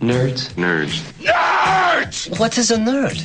[0.00, 0.54] Nerds.
[0.54, 1.02] Nerds.
[1.20, 2.38] Nerds!
[2.38, 3.20] What is a nerd?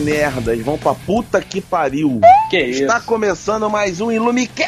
[0.00, 2.20] Nerdas, vão pra puta que pariu.
[2.50, 2.82] Que isso?
[2.82, 4.66] Está começando mais um Ilumicast,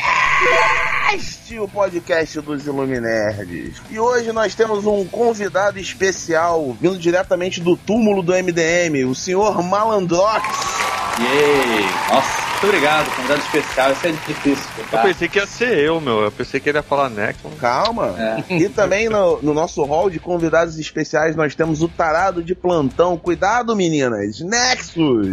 [1.58, 3.80] o podcast dos Iluminerds.
[3.90, 9.62] E hoje nós temos um convidado especial, vindo diretamente do túmulo do MDM, o senhor
[9.62, 10.46] Malandrox.
[11.18, 11.84] Yay!
[12.08, 13.92] Nossa, muito obrigado, convidado especial.
[13.92, 14.64] Isso é difícil.
[14.78, 15.02] Eu Tá?
[15.02, 16.20] pensei que ia ser eu, meu.
[16.20, 17.50] Eu pensei que ele ia falar Necron.
[17.58, 18.14] Calma.
[18.48, 18.54] É.
[18.54, 23.16] E também no, no nosso hall de convidados especiais nós temos o tarado de plantão.
[23.16, 24.40] Cuidado, meninas.
[24.40, 25.26] Nexus.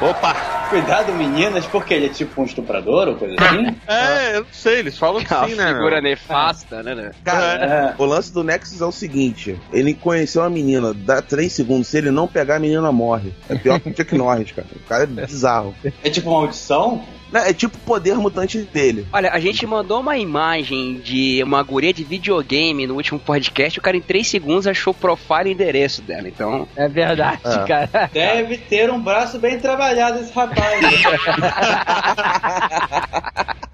[0.00, 0.34] Opa!
[0.70, 3.76] Cuidado, meninas, porque ele é tipo um estuprador ou coisa assim?
[3.86, 5.68] É, eu não sei, eles falam que Uma sim, né?
[5.72, 6.10] figura meu?
[6.10, 6.94] nefasta, né?
[6.94, 7.10] né?
[7.22, 7.94] Cara, É.
[8.02, 11.86] o lance do Nexus é o seguinte: ele conheceu a menina, dá 3 segundos.
[11.88, 13.32] Se ele não pegar, a menina morre.
[13.48, 14.66] É pior que o Chuck Norris, cara.
[14.74, 15.74] O cara é bizarro.
[16.02, 17.04] É tipo uma audição?
[17.34, 19.04] Né, É tipo o poder mutante dele.
[19.12, 23.76] Olha, a gente mandou uma imagem de uma guria de videogame no último podcast.
[23.76, 26.28] O cara, em 3 segundos, achou o profile e endereço dela.
[26.28, 27.64] Então, É verdade, Ah.
[27.66, 28.10] cara.
[28.12, 30.80] Deve ter um braço bem trabalhado esse rapaz.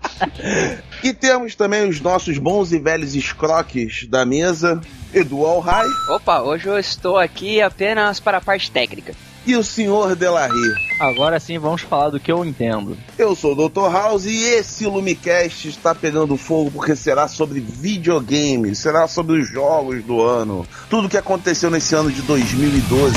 [1.02, 4.80] E temos também os nossos bons e velhos escroques da mesa,
[5.14, 9.14] Edu Alhai opa, hoje eu estou aqui apenas para a parte técnica.
[9.46, 10.74] E o senhor Delarry.
[10.98, 12.96] Agora sim vamos falar do que eu entendo.
[13.18, 13.92] Eu sou o Dr.
[13.92, 20.02] House e esse Lumicast está pegando fogo porque será sobre videogames, será sobre os jogos
[20.04, 23.16] do ano, tudo que aconteceu nesse ano de 2012.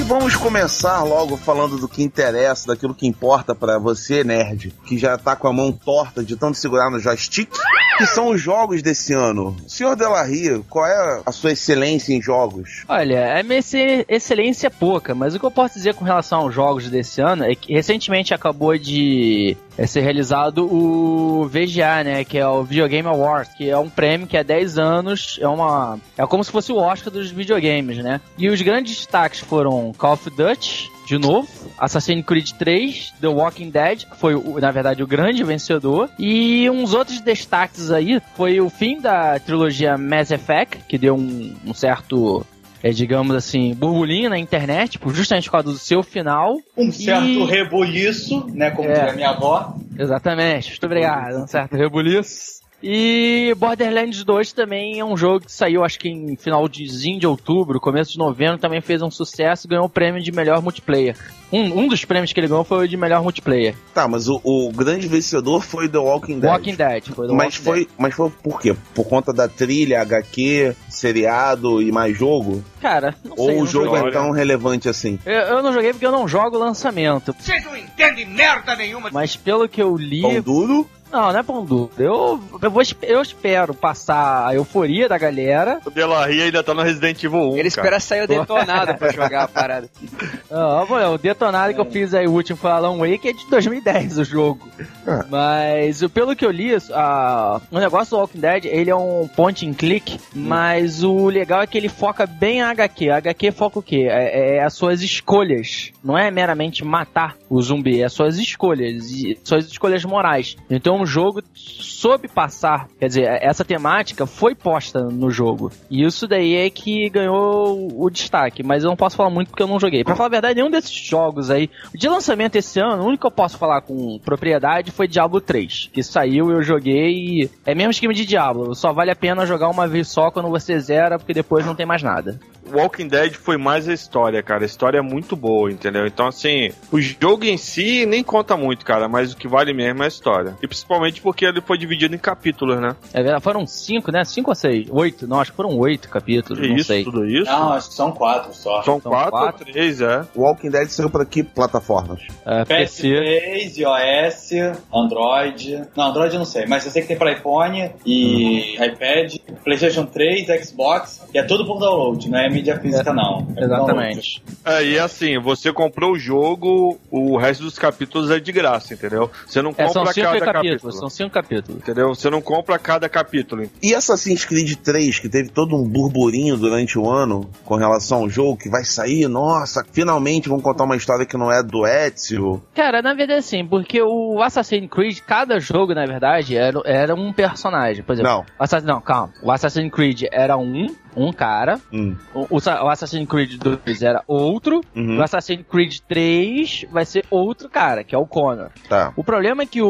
[0.00, 4.96] E vamos começar logo falando do que interessa, daquilo que importa pra você, nerd, que
[4.96, 7.50] já tá com a mão torta de tanto segurar no joystick,
[7.98, 9.54] que são os jogos desse ano.
[9.68, 12.82] Senhor Delarry, qual é a sua excelência em jogos?
[12.88, 16.40] Olha, a minha exce- excelência é pouca, mas o que eu posso dizer com relação
[16.40, 22.24] aos jogos desse ano é que recentemente acabou de é, ser realizado o VGA, né,
[22.24, 25.46] que é o Video Game Awards, que é um prêmio que há 10 anos é
[25.48, 28.20] uma é como se fosse o Oscar dos videogames, né?
[28.38, 33.70] E os grandes destaques foram Call of Duty, de novo, Assassin's Creed 3, The Walking
[33.70, 36.08] Dead, que foi, na verdade, o grande vencedor.
[36.18, 41.54] E uns outros destaques aí foi o fim da trilogia Mass Effect, que deu um,
[41.66, 42.46] um certo,
[42.82, 46.56] é, digamos assim, burburinho na internet, tipo, justamente por causa do seu final.
[46.76, 48.70] Um certo E- rebuliço, né?
[48.70, 48.92] Como É.
[48.94, 49.74] diria minha avó.
[49.98, 52.59] Exatamente, muito obrigado, um certo rebuliço.
[52.82, 57.78] E Borderlands 2 também é um jogo que saiu, acho que em finalzinho de outubro,
[57.78, 61.16] começo de novembro, também fez um sucesso e ganhou o prêmio de melhor multiplayer.
[61.52, 63.74] Um, um dos prêmios que ele ganhou foi o de melhor multiplayer.
[63.94, 66.50] Tá, mas o, o grande vencedor foi The Walking Dead.
[66.50, 67.04] Walking Dead.
[67.14, 68.76] Foi do mas Walking foi, mas foi por quê?
[68.94, 72.54] Por conta da trilha, HQ, seriado e mais jogo?
[72.54, 72.64] Dead.
[72.80, 73.44] Cara, não sei.
[73.46, 74.08] Ou o não jogo joguei.
[74.10, 75.18] é tão relevante assim?
[75.26, 77.34] Eu, eu não joguei porque eu não jogo lançamento.
[77.38, 79.10] Vocês não entendem merda nenhuma!
[79.12, 80.22] Mas pelo que eu li.
[80.22, 80.88] Pão duro?
[81.10, 81.90] Não, não é pão duro.
[81.98, 85.80] Eu, eu, vou, eu espero passar a euforia da galera.
[85.84, 87.56] O Delarry ainda tá no Resident Evil 1.
[87.56, 89.90] Ele espera sair o detonado pra jogar a parada.
[90.52, 93.46] Ah, bom, o detonado que eu fiz aí, o último foi Alan Wake, é de
[93.48, 94.68] 2010 o jogo.
[95.06, 95.24] Ah.
[95.30, 99.66] Mas pelo que eu li, a- o negócio do Walking Dead, ele é um point
[99.66, 103.10] and click, mas o legal é que ele foca bem a HQ.
[103.10, 104.06] A HQ foca o quê?
[104.10, 105.90] É, é as suas escolhas.
[106.04, 109.10] Não é meramente matar o zumbi, é as suas escolhas.
[109.10, 110.56] E suas escolhas morais.
[110.68, 115.72] Então o jogo soube passar, quer dizer, essa temática foi posta no jogo.
[115.90, 118.62] E isso daí é que ganhou o destaque.
[118.62, 120.04] Mas eu não posso falar muito porque eu não joguei.
[120.04, 123.26] Pra falar a verdade, nenhum desses jogos aí, de lançamento esse ano, o único que
[123.26, 125.90] eu posso falar com propriedade foi Diablo 3.
[125.92, 128.74] Que saiu, eu joguei e é mesmo esquema de Diablo.
[128.74, 131.86] Só vale a pena jogar uma vez só quando você zera, porque depois não tem
[131.86, 132.38] mais nada.
[132.72, 134.62] Walking Dead foi mais a história, cara.
[134.62, 136.06] A história é muito boa, entendeu?
[136.06, 140.02] Então, assim, o jogo em si nem conta muito, cara, mas o que vale mesmo
[140.02, 140.56] é a história.
[140.62, 142.94] E principalmente porque ele foi dividido em capítulos, né?
[143.12, 144.24] É verdade, foram cinco, né?
[144.24, 144.86] Cinco ou seis?
[144.90, 145.26] Oito?
[145.26, 147.04] Não, acho que foram oito capítulos, Que não isso, sei.
[147.04, 147.50] tudo isso?
[147.50, 148.82] Não, acho que são quatro só.
[148.82, 149.64] São são quatro, quatro.
[149.66, 150.26] ou três, é.
[150.36, 152.20] Walking Dead saiu pra que plataformas?
[152.46, 153.08] É, PC.
[153.08, 155.82] PS3, iOS, Android.
[155.96, 160.06] Não, Android eu não sei, mas eu sei que tem para iPhone e iPad, PlayStation
[160.06, 163.46] 3, Xbox, e é tudo por download, não é mídia física, não.
[163.56, 164.42] É Exatamente.
[164.64, 169.30] É, e assim, você comprou o jogo, o resto dos capítulos é de graça, entendeu?
[169.46, 170.92] Você não É, compra cada capítulos, capítulo.
[170.92, 171.80] são cinco capítulos.
[171.82, 172.08] Entendeu?
[172.14, 173.68] Você não compra cada capítulo.
[173.82, 178.28] E Assassin's Creed 3, que teve todo um burburinho durante o ano com relação ao
[178.30, 182.62] jogo, que vai sair, nossa, finalmente vão contar uma história que não é do Ezio.
[182.74, 187.32] Cara, na verdade sim, porque o Assassin's Creed, cada jogo, na verdade, era, era um
[187.32, 188.02] personagem.
[188.02, 188.44] Por exemplo, Não.
[188.58, 189.32] Assassin, não, calma.
[189.42, 190.86] O Assassin's Creed era um,
[191.16, 191.80] um cara.
[191.92, 192.16] Hum.
[192.34, 194.80] O, o o Assassin's Creed 2 era outro.
[194.94, 195.18] Uhum.
[195.18, 198.68] O Assassin's Creed 3 vai ser outro cara, que é o Connor.
[198.88, 199.12] Tá.
[199.16, 199.88] O problema é que o,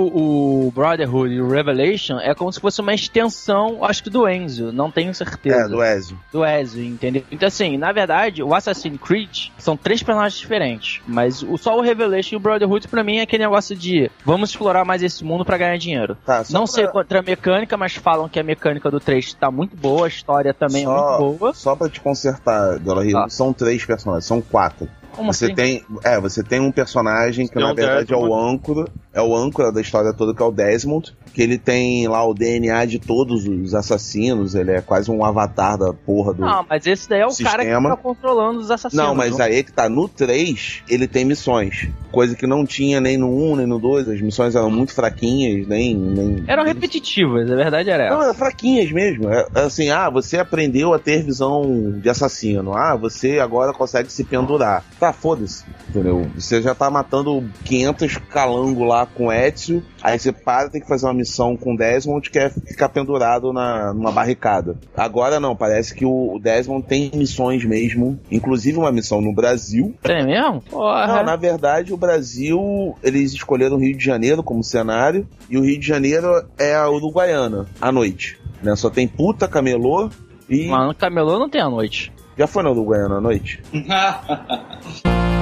[0.66, 4.72] o Brotherhood e o Revelation é como se fosse uma extensão, acho que do Enzo,
[4.72, 5.64] não tenho certeza.
[5.64, 6.18] É, do Ezio.
[6.32, 7.22] do Ezio, entendeu?
[7.30, 11.00] Então, assim, na verdade, o Assassin's Creed são três personagens diferentes.
[11.06, 14.50] Mas o, só o Revelation e o Brotherhood, pra mim, é aquele negócio de vamos
[14.50, 16.16] explorar mais esse mundo pra ganhar dinheiro.
[16.24, 19.50] Tá, Não pra- sei contra a mecânica, mas falam que a mecânica do 3 tá
[19.50, 21.54] muito boa, a história também é Só- muito boa.
[21.54, 22.49] Só pra te consertar,
[22.80, 23.20] Dolorri, Tá.
[23.22, 24.88] não são três personagens, são quatro.
[25.14, 25.54] Como Você assim?
[25.54, 29.34] tem, é, você tem um personagem que Tem na verdade é o âncora, é o
[29.36, 32.98] âncora da história toda que é o Desmond, que ele tem lá o DNA de
[32.98, 37.20] todos os assassinos, ele é quase um avatar da porra do Não, mas esse daí
[37.20, 37.90] é o cara que Sistema.
[37.90, 39.04] tá controlando os assassinos.
[39.06, 43.16] Não, mas aí que tá no 3, ele tem missões, coisa que não tinha nem
[43.16, 47.54] no 1, nem no 2, as missões eram muito fraquinhas, nem nem Eram repetitivas, a
[47.56, 48.30] verdade era Não, essa.
[48.30, 49.28] é fraquinhas mesmo.
[49.30, 52.74] É, é assim, ah, você aprendeu a ter visão de assassino.
[52.76, 54.84] Ah, você agora consegue se pendurar.
[55.00, 55.64] Tá, foda-se.
[55.88, 56.30] Entendeu?
[56.34, 59.82] Você já tá matando 500 calango lá com Ezio.
[60.02, 63.94] Aí você para, tem que fazer uma missão com Desmond que é ficar pendurado na,
[63.94, 64.76] numa barricada.
[64.94, 68.20] Agora não, parece que o Desmond tem missões mesmo.
[68.30, 69.94] Inclusive uma missão no Brasil.
[70.04, 70.60] É mesmo?
[70.60, 71.06] Porra.
[71.06, 75.62] Não, na verdade, o Brasil, eles escolheram o Rio de Janeiro como cenário, e o
[75.62, 78.38] Rio de Janeiro é a Uruguaiana, à noite.
[78.62, 78.76] Né?
[78.76, 80.10] Só tem puta, camelô
[80.46, 80.66] e.
[80.66, 82.12] Mas no camelô não tem a noite.
[82.40, 83.60] Já foi na Uruguaiana à noite?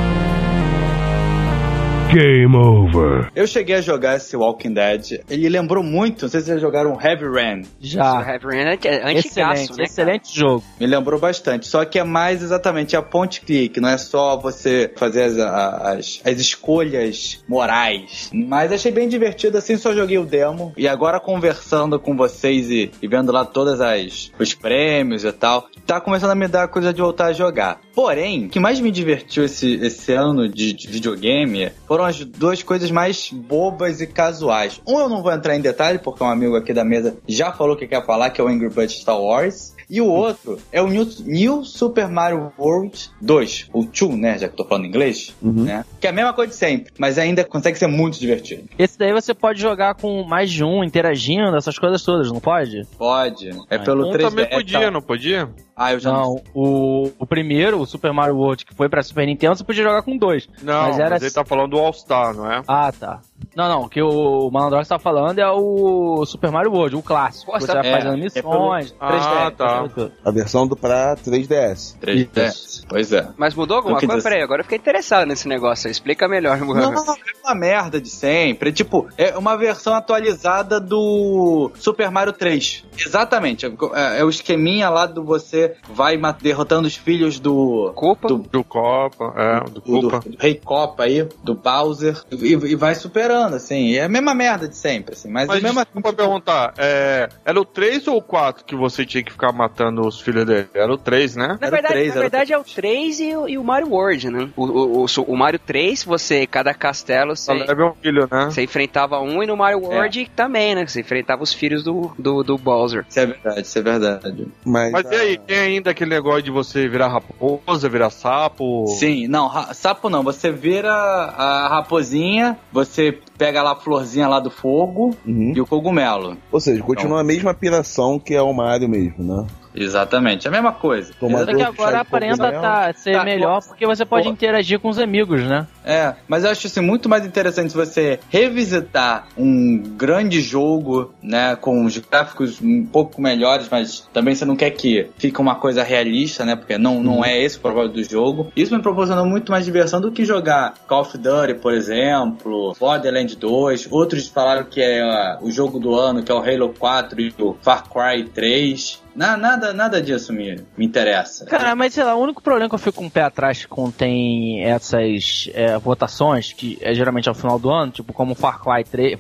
[2.13, 3.31] Game over.
[3.37, 5.21] Eu cheguei a jogar esse Walking Dead.
[5.29, 7.61] Ele lembrou muito, não sei se vocês jogaram Heavy Rain.
[7.61, 8.27] O Já.
[8.27, 9.85] Heavy Rain é antigaço, Excelente, né?
[9.85, 10.65] excelente jogo.
[10.81, 11.67] Me lembrou bastante.
[11.67, 16.23] Só que é mais exatamente a ponte clique, não é só você fazer as, as,
[16.25, 18.31] as escolhas morais.
[18.33, 20.73] Mas achei bem divertido, assim, só joguei o demo.
[20.79, 25.69] E agora conversando com vocês e, e vendo lá todas as os prêmios e tal,
[25.87, 27.81] tá começando a me dar coisa de voltar a jogar.
[27.95, 32.63] Porém, o que mais me divertiu esse, esse ano de, de videogame foram as duas
[32.63, 34.81] coisas mais bobas e casuais.
[34.87, 37.77] Um eu não vou entrar em detalhe, porque um amigo aqui da mesa já falou
[37.77, 39.77] que quer falar, que é o Angry Birds Star Wars.
[39.91, 44.39] E o outro é o New, New Super Mario World 2, o 2, né?
[44.39, 45.83] Já que eu tô falando inglês, né?
[45.99, 48.65] Que é a mesma coisa de sempre, mas ainda consegue ser muito divertido.
[48.79, 52.83] Esse daí você pode jogar com mais de um, interagindo, essas coisas todas, não pode?
[52.99, 53.49] Pode.
[53.71, 54.29] É Ah, pelo Um 3D.
[54.29, 54.91] também é podia, tal.
[54.91, 55.49] não podia?
[55.79, 56.19] Ah, eu já não.
[56.19, 59.85] Não, o, o primeiro, o Super Mario World, que foi pra Super Nintendo, você podia
[59.85, 60.49] jogar com dois.
[60.63, 62.63] Não, Mas mas, era- ele tá falando do All Star, não é?
[62.67, 63.21] Ah, tá.
[63.55, 67.53] Não, não, o que o Malandrox tá falando é o Super Mario World, o clássico.
[67.53, 68.91] Você vai é, fazendo é missões.
[68.93, 69.85] pelo- Ah, tá.
[70.25, 71.97] A versão do pra 3DS.
[72.01, 72.85] 3D.
[72.89, 73.29] Pois é.
[73.37, 74.23] Mas mudou alguma coisa?
[74.23, 75.93] Peraí, agora eu fiquei interessado nesse negócio aí.
[75.93, 76.95] Explica melhor, Não, Mohamed.
[76.95, 78.71] não, é uma merda de sempre.
[78.71, 82.85] É tipo, é uma versão atualizada do Super Mario 3.
[82.99, 83.67] Exatamente.
[83.67, 87.93] É, é o esqueminha lá do você vai derrotando os filhos do.
[87.95, 88.29] Culpa?
[88.29, 90.21] Do, Do Copa, é, do do, Culpa.
[90.21, 93.95] do Rei Copa aí, do Bowser, e, e vai superando, assim.
[93.95, 95.31] É a mesma merda de sempre, assim.
[95.31, 99.05] Mas, Mas o mesmo desculpa perguntar, é, era o 3 ou o 4 que você
[99.05, 100.69] tinha que ficar matando os filhos dele?
[100.75, 101.59] Era o 3, né?
[101.61, 103.89] Na verdade, três, na era o verdade é o 3 e, o- e o Mario
[103.91, 104.49] World, né?
[104.57, 108.47] O, o, o, o Mario 3, você, cada castelo, você, um filho, né?
[108.51, 110.87] você enfrentava um, e no Mario World também, né?
[110.87, 113.05] Você enfrentava os filhos do, do, do Bowser.
[113.09, 114.49] Isso é verdade, isso é verdade.
[114.65, 118.87] Mas, Mas e aí, tem ainda aquele negócio de você virar raposa, virar sapo?
[118.99, 120.23] Sim, não, sapo não.
[120.23, 125.53] Você vira a raposinha, você pega lá a florzinha lá do fogo Uhum.
[125.57, 126.37] e o cogumelo.
[126.53, 129.47] Ou seja, continua a mesma piração que é o Mario mesmo, né?
[129.83, 131.13] Exatamente, a mesma coisa.
[131.19, 134.33] Toma Só que agora aparenta tá, ser Tá, melhor porque você pode pô.
[134.33, 135.67] interagir com os amigos, né?
[135.85, 141.85] É, mas eu acho assim, muito mais interessante você revisitar um grande jogo, né, com
[141.85, 146.45] os gráficos um pouco melhores, mas também você não quer que fique uma coisa realista,
[146.45, 148.53] né, porque não, não é esse o propósito do jogo.
[148.55, 153.35] Isso me proporcionou muito mais diversão do que jogar Call of Duty, por exemplo, Borderlands
[153.37, 153.89] 2.
[153.91, 157.35] Outros falaram que é ah, o jogo do ano, que é o Halo 4 e
[157.39, 159.03] o Far Cry 3.
[159.15, 161.45] Na- nada, nada disso me, me interessa.
[161.47, 163.93] Cara, mas sei lá, o único problema que eu fico com o pé atrás quando
[163.93, 168.85] tem essas é, votações, que é geralmente ao final do ano, tipo como Far Cry
[168.85, 169.19] 3.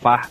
[0.00, 0.30] Far.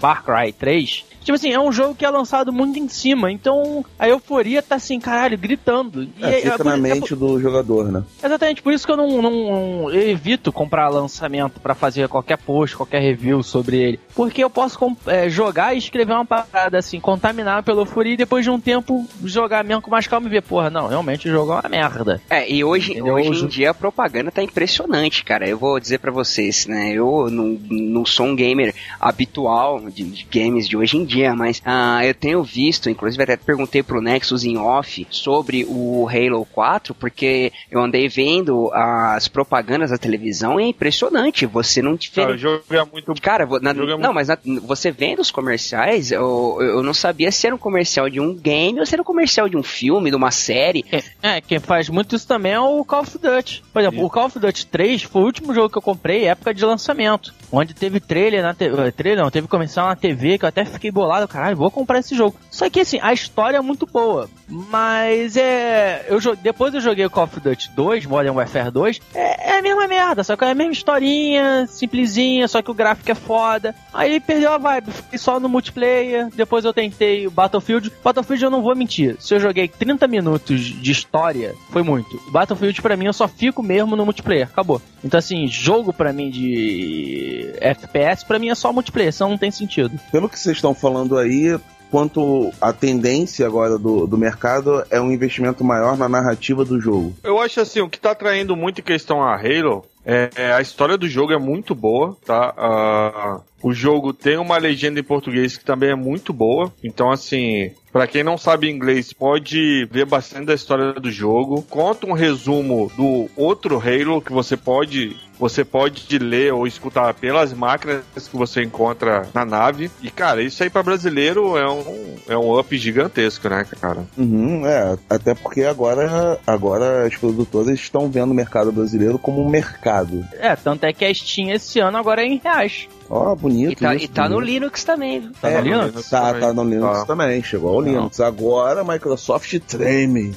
[0.00, 3.84] Far Cry 3, Tipo assim, é um jogo que é lançado muito em cima, então
[3.98, 6.06] a euforia tá assim, caralho, gritando.
[6.20, 8.04] É, fica é, na é, mente do jogador, né?
[8.22, 12.76] Exatamente, por isso que eu não, não eu evito comprar lançamento para fazer qualquer post,
[12.76, 14.00] qualquer review sobre ele.
[14.14, 18.44] Porque eu posso é, jogar e escrever uma parada assim, contaminar pela euforia e depois
[18.44, 21.52] de um tempo jogar mesmo com mais calma e ver, porra, não, realmente o jogo
[21.52, 22.20] é uma merda.
[22.28, 25.48] É, e hoje, hoje em dia a propaganda tá impressionante, cara.
[25.48, 26.92] Eu vou dizer para vocês, né?
[26.92, 31.58] Eu não, não sou um gamer habitual de, de games de hoje em dia, mas
[31.58, 36.94] uh, eu tenho visto, inclusive até perguntei pro Nexus em off sobre o Halo 4,
[36.94, 41.46] porque eu andei vendo as propagandas da televisão e é impressionante.
[41.46, 41.96] Você não
[42.34, 43.14] o jogo é muito.
[43.20, 47.46] Cara, na, é não, mas na, você vendo os comerciais, eu, eu não sabia se
[47.46, 50.16] era um comercial de um game ou se era um comercial de um filme, de
[50.16, 50.84] uma série.
[50.90, 53.62] É, é quem faz muito isso também é o Call of Duty.
[53.72, 54.04] Por exemplo, Sim.
[54.04, 57.34] o Call of Duty 3 foi o último jogo que eu comprei época de lançamento.
[57.52, 58.92] Onde teve trailer na TV.
[58.92, 61.03] Trailer não, teve comercial na TV que eu até fiquei bolado.
[61.28, 62.36] Caralho, vou comprar esse jogo.
[62.50, 64.28] Só que assim, a história é muito boa.
[64.48, 66.06] Mas é.
[66.08, 69.00] Eu, depois eu joguei Call of Duty 2, Modern Warfare 2.
[69.14, 72.74] É, é a mesma merda, só que é a mesma historinha, simplesinha, só que o
[72.74, 73.74] gráfico é foda.
[73.92, 76.28] Aí perdeu a vibe, fiquei só no multiplayer.
[76.34, 77.92] Depois eu tentei o Battlefield.
[78.02, 79.16] Battlefield eu não vou mentir.
[79.18, 82.20] Se eu joguei 30 minutos de história, foi muito.
[82.30, 84.80] Battlefield para mim eu só fico mesmo no multiplayer, acabou.
[85.02, 89.50] Então assim, jogo para mim de FPS para mim é só multiplayer, senão não tem
[89.50, 89.98] sentido.
[90.10, 91.58] Pelo que vocês estão falando aí,
[91.90, 97.14] quanto a tendência agora do, do mercado é um investimento maior na narrativa do jogo.
[97.22, 100.60] Eu acho assim, o que está atraindo muito em questão a Halo é, é, a
[100.60, 102.54] história do jogo é muito boa, tá?
[102.58, 106.70] Uh, o jogo tem uma legenda em português que também é muito boa.
[106.84, 111.62] Então, assim, para quem não sabe inglês, pode ver bastante da história do jogo.
[111.62, 117.52] Conta um resumo do outro Halo que você pode você pode ler ou escutar pelas
[117.52, 119.90] máquinas que você encontra na nave.
[120.00, 124.04] E, cara, isso aí para brasileiro é um, é um up gigantesco, né, cara?
[124.16, 129.50] Uhum, é, até porque agora, agora as produtoras estão vendo o mercado brasileiro como um
[129.50, 130.24] mercado.
[130.34, 132.88] É, tanto é que a Steam esse ano agora é em reais.
[133.08, 133.72] Ó, oh, bonito.
[133.72, 135.30] E tá, isso, e tá no Linux também.
[135.40, 136.10] Tá é, no Linux?
[136.10, 137.06] Tá, tá no Linux tá.
[137.06, 137.42] também.
[137.42, 138.20] Chegou ao Linux.
[138.20, 140.34] Agora a Microsoft treme.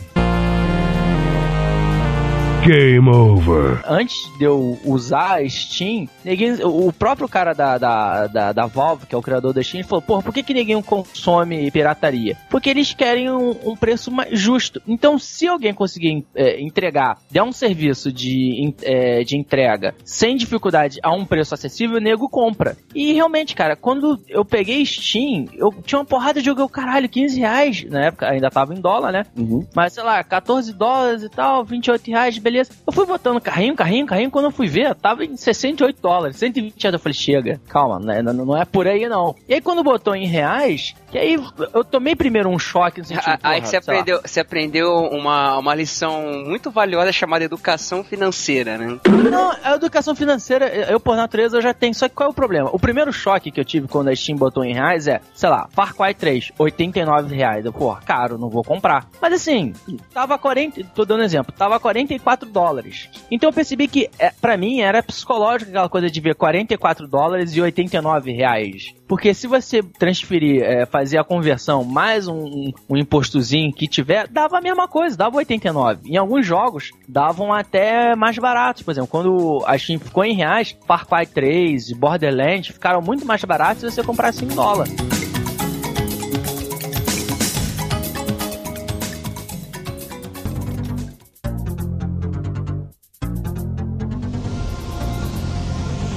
[2.67, 3.81] Game over.
[3.87, 9.05] Antes de eu usar a Steam, ninguém, o próprio cara da, da, da, da, Valve,
[9.05, 12.35] que é o criador da Steam, falou: Porra, por que, que ninguém consome pirataria?
[12.49, 14.81] Porque eles querem um, um preço mais justo.
[14.85, 20.99] Então, se alguém conseguir é, entregar, der um serviço de, é, de entrega sem dificuldade
[21.01, 22.75] a um preço acessível, o nego compra.
[22.93, 27.07] E realmente, cara, quando eu peguei Steam, eu tinha uma porrada de jogo, eu, caralho,
[27.07, 27.85] 15 reais.
[27.89, 29.23] Na época ainda tava em dólar, né?
[29.37, 29.65] Uhum.
[29.73, 32.71] Mas sei lá, 14 dólares e tal, 28 reais, beleza beleza.
[32.85, 34.31] Eu fui botando carrinho, carrinho, carrinho.
[34.31, 36.93] Quando eu fui ver, tava em 68 dólares, 120 reais.
[36.93, 38.21] Eu falei, chega, calma, né?
[38.21, 39.35] não, não é por aí não.
[39.47, 41.37] E aí quando botou em reais, que aí
[41.73, 46.43] eu tomei primeiro um choque no sentido, Aí você aprendeu, você aprendeu uma, uma lição
[46.45, 48.99] muito valiosa chamada educação financeira, né?
[49.29, 51.93] Não, a educação financeira, eu por natureza eu já tenho.
[51.93, 52.69] Só que qual é o problema?
[52.73, 55.67] O primeiro choque que eu tive quando a Steam botou em reais é, sei lá,
[55.71, 57.65] Far Cry 3, 89 reais.
[57.65, 59.07] Eu, pô, caro, não vou comprar.
[59.21, 59.73] Mas assim,
[60.13, 63.09] tava 40, tô dando exemplo, tava 44 dólares.
[63.29, 67.55] Então eu percebi que, é, para mim, era psicológico aquela coisa de ver 44 dólares
[67.55, 68.93] e 89 reais.
[69.07, 74.57] Porque se você transferir, é, fazer a conversão mais um, um, impostozinho que tiver, dava
[74.57, 76.09] a mesma coisa, dava 89.
[76.09, 78.83] Em alguns jogos, davam até mais baratos.
[78.83, 83.25] Por exemplo, quando a Steam ficou em reais, Far Cry 3 e Borderlands ficaram muito
[83.25, 84.87] mais baratos se você comprasse em dólar.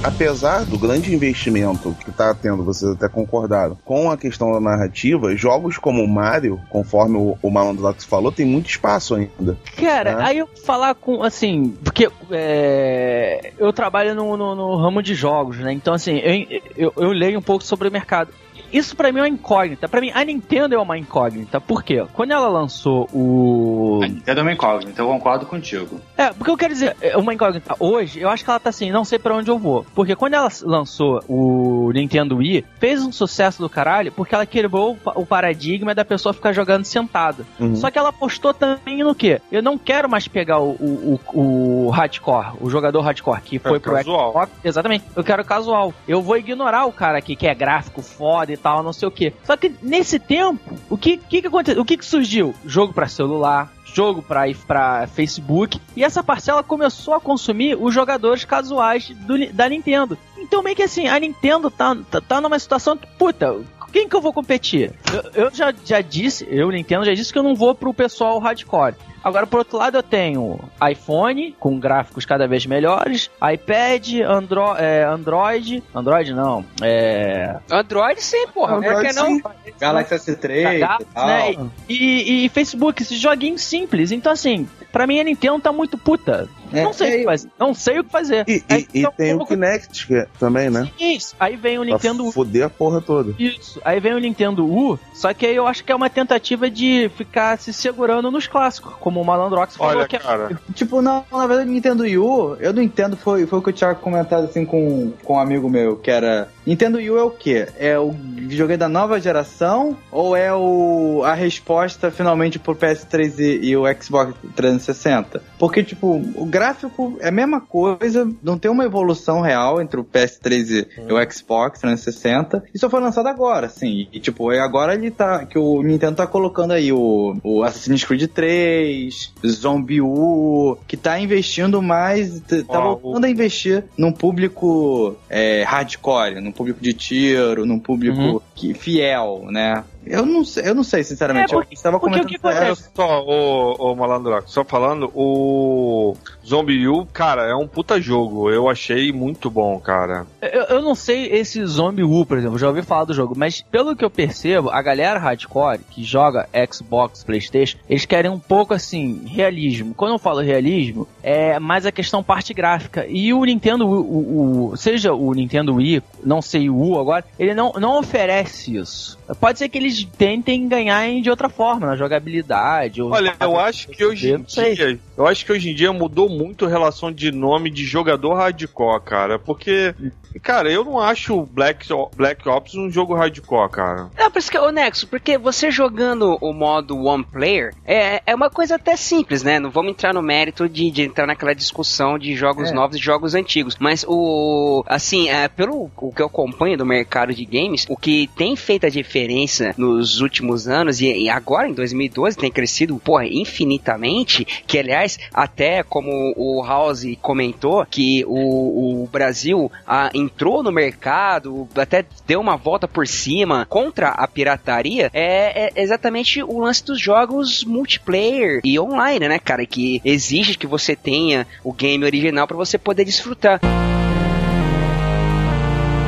[0.03, 5.35] Apesar do grande investimento que está tendo, vocês até concordaram, com a questão da narrativa,
[5.35, 9.57] jogos como o Mario, conforme o, o Malandro Lax falou, tem muito espaço ainda.
[9.77, 10.23] Cara, né?
[10.23, 15.57] aí eu falar com, assim, porque é, eu trabalho no, no, no, ramo de jogos,
[15.57, 15.71] né?
[15.71, 18.29] Então, assim, eu, eu, eu leio um pouco sobre o mercado
[18.71, 19.87] isso para mim é uma incógnita.
[19.87, 21.59] Para mim, a Nintendo é uma incógnita.
[21.59, 22.05] Por quê?
[22.13, 23.99] Quando ela lançou o.
[24.03, 25.99] A Nintendo é uma incógnita, eu concordo contigo.
[26.17, 27.75] É, porque eu quero dizer, é uma incógnita.
[27.79, 29.85] Hoje, eu acho que ela tá assim, não sei para onde eu vou.
[29.93, 34.97] Porque quando ela lançou o Nintendo Wii, fez um sucesso do caralho, porque ela quebrou
[35.15, 37.45] o paradigma da pessoa ficar jogando sentada.
[37.59, 37.75] Uhum.
[37.75, 39.41] Só que ela postou também no quê?
[39.51, 43.77] Eu não quero mais pegar o, o, o, o hardcore, o jogador hardcore que foi
[43.77, 44.31] é, pro casual.
[44.31, 44.51] Xbox.
[44.63, 45.05] Exatamente.
[45.15, 45.93] Eu quero casual.
[46.07, 49.11] Eu vou ignorar o cara aqui que é gráfico foda e tal, não sei o
[49.11, 49.33] que.
[49.43, 51.81] Só que nesse tempo, o que que, que aconteceu?
[51.81, 52.53] O que que surgiu?
[52.65, 58.45] Jogo para celular, jogo para para Facebook e essa parcela começou a consumir os jogadores
[58.45, 60.17] casuais do, da Nintendo.
[60.37, 63.55] Então meio que assim, a Nintendo tá, tá, tá numa situação que, puta,
[63.91, 64.93] quem que eu vou competir?
[65.13, 68.39] Eu, eu já, já disse, eu, Nintendo, já disse que eu não vou pro pessoal
[68.39, 68.95] hardcore.
[69.23, 70.59] Agora, por outro lado, eu tenho
[70.91, 75.83] iPhone, com gráficos cada vez melhores, iPad, Andro é, Android.
[75.93, 77.55] Android não, é.
[77.69, 78.77] Android sim, porra.
[78.77, 79.39] Android, é não.
[79.79, 80.79] Galaxy S3.
[80.79, 81.69] Galaxy, né?
[81.87, 84.11] e, e, Facebook, esses joguinhos simples.
[84.11, 86.49] Então, assim, pra mim a Nintendo tá muito puta.
[86.71, 87.49] É, não sei é, o que fazer.
[87.59, 88.45] Não sei o que fazer.
[88.47, 90.89] E, Aí, e, então, e tem o Kinect que, é também, né?
[90.99, 91.35] Isso.
[91.39, 92.31] Aí vem o Nintendo U.
[92.31, 93.33] Foder a porra toda.
[93.37, 93.81] Isso.
[93.83, 97.09] Aí vem o Nintendo U, só que aí eu acho que é uma tentativa de
[97.15, 100.19] ficar se segurando nos clássicos, como o Malandrox falou Olha, que é...
[100.19, 100.59] cara.
[100.73, 103.73] Tipo, não, na verdade, o Nintendo U, eu não entendo, foi, foi o que eu
[103.73, 106.49] tinha comentado assim com, com um amigo meu, que era.
[106.65, 107.67] Nintendo U é o quê?
[107.77, 113.69] É o videogame da nova geração ou é o a resposta finalmente pro PS3 e,
[113.69, 115.41] e o Xbox 360?
[115.57, 120.03] Porque, tipo, o gráfico é a mesma coisa, não tem uma evolução real entre o
[120.03, 121.15] PS3 e, hum.
[121.15, 122.63] o Xbox 360.
[122.73, 124.07] E só foi lançado agora, assim.
[124.11, 125.45] E, tipo, é agora ele tá.
[125.45, 131.19] Que o Nintendo tá colocando aí o, o Assassin's Creed 3, Zombie U, que tá
[131.19, 132.39] investindo mais.
[132.41, 138.41] Tá voltando a investir num público é, hardcore, num público de tiro, num público uhum.
[138.53, 139.83] que, fiel, né?
[140.05, 141.51] Eu não sei, eu não sei sinceramente.
[141.51, 142.27] É, porque, eu estava comentando.
[142.27, 146.15] Que que só, o, o Malandro, só falando, o
[146.45, 148.49] Zombie U, cara, é um puta jogo.
[148.49, 150.25] Eu achei muito bom, cara.
[150.41, 153.61] Eu, eu não sei esse Zombie U, por exemplo, já ouvi falar do jogo, mas
[153.61, 158.73] pelo que eu percebo, a galera hardcore que joga Xbox, PlayStation, eles querem um pouco
[158.73, 159.93] assim, realismo.
[159.93, 163.05] Quando eu falo realismo, é mais a questão parte gráfica.
[163.07, 167.23] E o Nintendo, o, o, o seja o Nintendo Wii, não sei o U agora,
[167.37, 169.17] ele não, não oferece isso.
[169.39, 173.01] Pode ser que eles tentem ganhar de outra forma, na jogabilidade.
[173.01, 176.65] Olha, eu acho que hoje em dia, eu acho que hoje em dia mudou muito
[176.65, 179.93] a relação de nome de jogador hardcore, cara, porque
[180.39, 184.09] Cara, eu não acho Black, Black Ops um jogo hardcore, cara.
[184.15, 188.35] É, por isso que, ô Nexo, porque você jogando o modo one player é, é
[188.35, 189.59] uma coisa até simples, né?
[189.59, 192.73] Não vamos entrar no mérito de, de entrar naquela discussão de jogos é.
[192.73, 193.75] novos e jogos antigos.
[193.79, 194.83] Mas o.
[194.87, 198.85] Assim, é, pelo o que eu acompanho do mercado de games, o que tem feito
[198.85, 204.45] a diferença nos últimos anos e, agora em 2012 tem crescido, porra, infinitamente.
[204.67, 209.71] Que aliás, até como o House comentou, que o, o Brasil.
[210.13, 216.43] Entrou no mercado, até deu uma volta por cima contra a pirataria, é, é exatamente
[216.43, 219.65] o lance dos jogos multiplayer e online, né, cara?
[219.65, 223.59] Que exige que você tenha o game original para você poder desfrutar.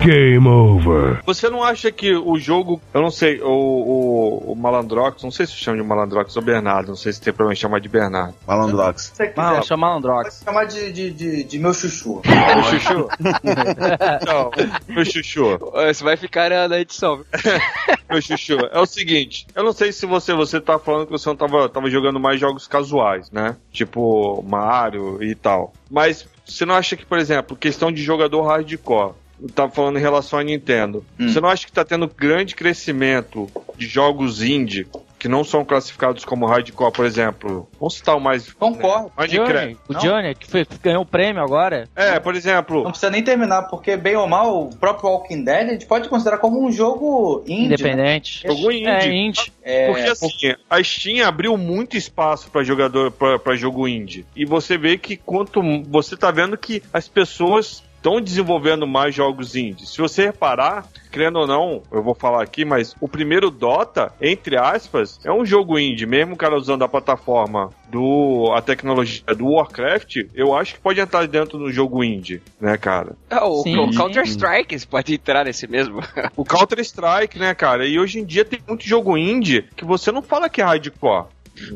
[0.04, 1.22] Game over.
[1.26, 5.46] Você não acha que o jogo, eu não sei, o, o, o Malandrox, não sei
[5.46, 8.36] se chama de Malandrox ou Bernardo, não sei se tem problema em chamar de Bernardo.
[8.46, 9.14] Malandrox.
[9.14, 9.64] Você quiser.
[9.64, 10.44] chama Malandrox.
[10.44, 12.22] Pode chamar de, de, de, de meu chuchu.
[12.28, 13.08] meu chuchu?
[14.28, 14.52] não,
[14.94, 15.58] meu chuchu.
[15.72, 17.24] Você vai ficar na edição.
[18.10, 21.30] meu chuchu, é o seguinte, eu não sei se você, você tá falando que você
[21.30, 23.56] não tava, tava jogando mais jogos casuais, né?
[23.72, 25.72] Tipo Mario e tal.
[25.90, 29.14] Mas você não acha que, por exemplo, questão de jogador hardcore,
[29.50, 31.06] tava falando em relação à Nintendo.
[31.20, 31.28] Hum.
[31.28, 34.88] Você não acha que está tendo grande crescimento de jogos indie
[35.24, 37.66] que não são classificados como hardcore, por exemplo?
[37.80, 38.52] Vamos citar o mais.
[38.52, 39.10] Concordo.
[39.18, 41.88] Né, Johnny, o Johnny, que, foi, que, ganhou o prêmio agora.
[41.96, 42.84] É, por exemplo.
[42.84, 46.10] Não precisa nem terminar, porque, bem ou mal, o próprio Walking Dead a gente pode
[46.10, 47.60] considerar como um jogo indie.
[47.60, 47.66] Né?
[47.68, 48.46] Independente.
[48.46, 48.54] Né?
[48.54, 48.90] Jogo indie.
[48.90, 49.54] É, indie.
[49.64, 54.26] É, porque assim, a Steam abriu muito espaço para jogador, para jogo indie.
[54.36, 55.62] E você vê que quanto.
[55.88, 59.90] Você tá vendo que as pessoas estão desenvolvendo mais jogos indies.
[59.90, 64.58] Se você reparar, crendo ou não, eu vou falar aqui, mas o primeiro Dota, entre
[64.58, 69.48] aspas, é um jogo indie, mesmo o cara usando a plataforma do a tecnologia do
[69.48, 73.16] Warcraft, eu acho que pode entrar dentro do jogo indie, né, cara?
[73.30, 76.02] Ah, o, o Counter Strike pode entrar nesse mesmo.
[76.36, 77.88] o Counter Strike, né, cara?
[77.88, 81.28] E hoje em dia tem muito jogo indie que você não fala que é hardcore.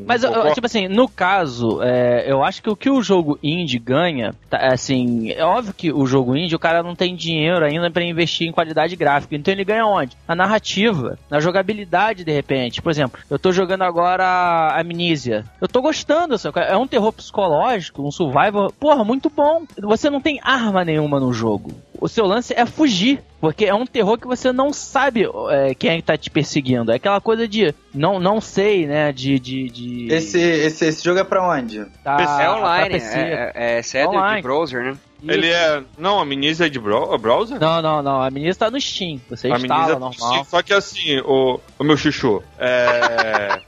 [0.06, 3.78] Mas, eu, tipo assim, no caso, é, eu acho que o que o jogo indie
[3.78, 7.90] ganha, tá, assim, é óbvio que o jogo indie, o cara não tem dinheiro ainda
[7.90, 9.36] para investir em qualidade gráfica.
[9.36, 10.16] Então ele ganha onde?
[10.26, 12.82] Na narrativa, na jogabilidade, de repente.
[12.82, 15.44] Por exemplo, eu tô jogando agora Amnesia.
[15.60, 19.64] Eu tô gostando, assim, é um terror psicológico, um survival, porra, muito bom.
[19.78, 23.22] Você não tem arma nenhuma no jogo o seu lance é fugir.
[23.40, 26.90] Porque é um terror que você não sabe é, quem é que tá te perseguindo.
[26.90, 29.12] É aquela coisa de não, não sei, né?
[29.12, 29.38] De.
[29.38, 30.08] de, de...
[30.12, 31.84] Esse, esse, esse jogo é pra onde?
[32.02, 34.36] Tá, é online, é, é, é, é online.
[34.36, 34.98] de browser, né?
[35.22, 35.30] Isso.
[35.30, 35.82] Ele é.
[35.96, 37.58] Não, a Minis é de browser?
[37.60, 38.22] Não, não, não.
[38.22, 39.20] A Minis tá no Steam.
[39.28, 40.12] Você a instala, é normal.
[40.12, 42.42] Steam, só que assim, o, o meu chuchu.
[42.58, 43.60] É.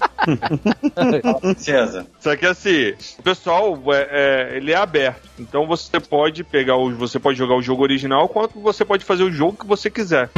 [1.57, 2.07] César.
[2.21, 4.09] Só que assim, o pessoal, é,
[4.53, 5.29] é, ele é aberto.
[5.39, 6.95] Então você pode pegar o.
[6.97, 10.31] Você pode jogar o jogo original, quanto você pode fazer o jogo que você quiser.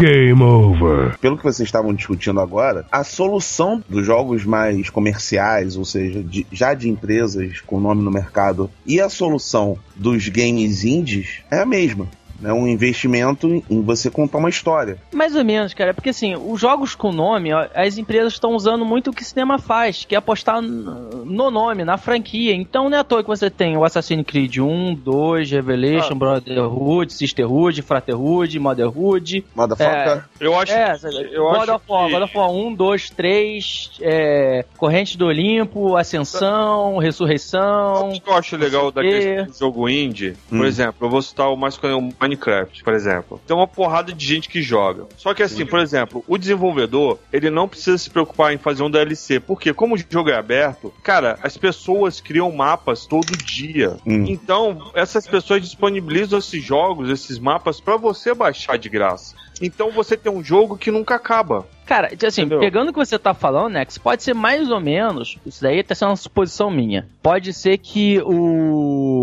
[0.00, 1.16] Game over.
[1.18, 6.44] Pelo que vocês estavam discutindo agora, a solução dos jogos mais comerciais, ou seja, de,
[6.50, 11.66] já de empresas com nome no mercado, e a solução dos games indies é a
[11.66, 12.08] mesma
[12.44, 14.98] é um investimento em você contar uma história.
[15.12, 19.10] Mais ou menos, cara, porque assim, os jogos com nome, as empresas estão usando muito
[19.10, 22.54] o que o cinema faz, que é apostar no nome, na franquia.
[22.54, 26.14] Então não é à toa que você tem o Assassin's Creed 1, 2, Revelation, ah.
[26.14, 29.44] Brotherhood, Sisterhood, Fraterhood, Motherhood.
[29.54, 30.24] Motherfucker.
[30.40, 30.72] É, eu acho.
[30.72, 30.98] É,
[31.32, 32.12] eu God, acho of War, que...
[32.12, 38.10] God of War 1, 2, 3, é, Corrente do Olimpo, Ascensão, Ressurreição.
[38.10, 40.58] O que eu acho legal da questão do jogo indie, hum.
[40.58, 41.94] por exemplo, eu vou citar o mais conhecido
[42.34, 43.40] Minecraft, por exemplo.
[43.46, 45.06] Tem uma porrada de gente que joga.
[45.16, 48.90] Só que assim, por exemplo, o desenvolvedor, ele não precisa se preocupar em fazer um
[48.90, 53.96] DLC, porque como o jogo é aberto, cara, as pessoas criam mapas todo dia.
[54.06, 54.24] Hum.
[54.26, 59.34] Então, essas pessoas disponibilizam esses jogos, esses mapas para você baixar de graça.
[59.60, 61.66] Então você tem um jogo que nunca acaba.
[61.86, 62.60] Cara, assim, Entendeu?
[62.60, 65.94] pegando o que você tá falando, Nex, pode ser mais ou menos, isso daí tá
[65.94, 67.06] sendo uma suposição minha.
[67.22, 69.13] Pode ser que o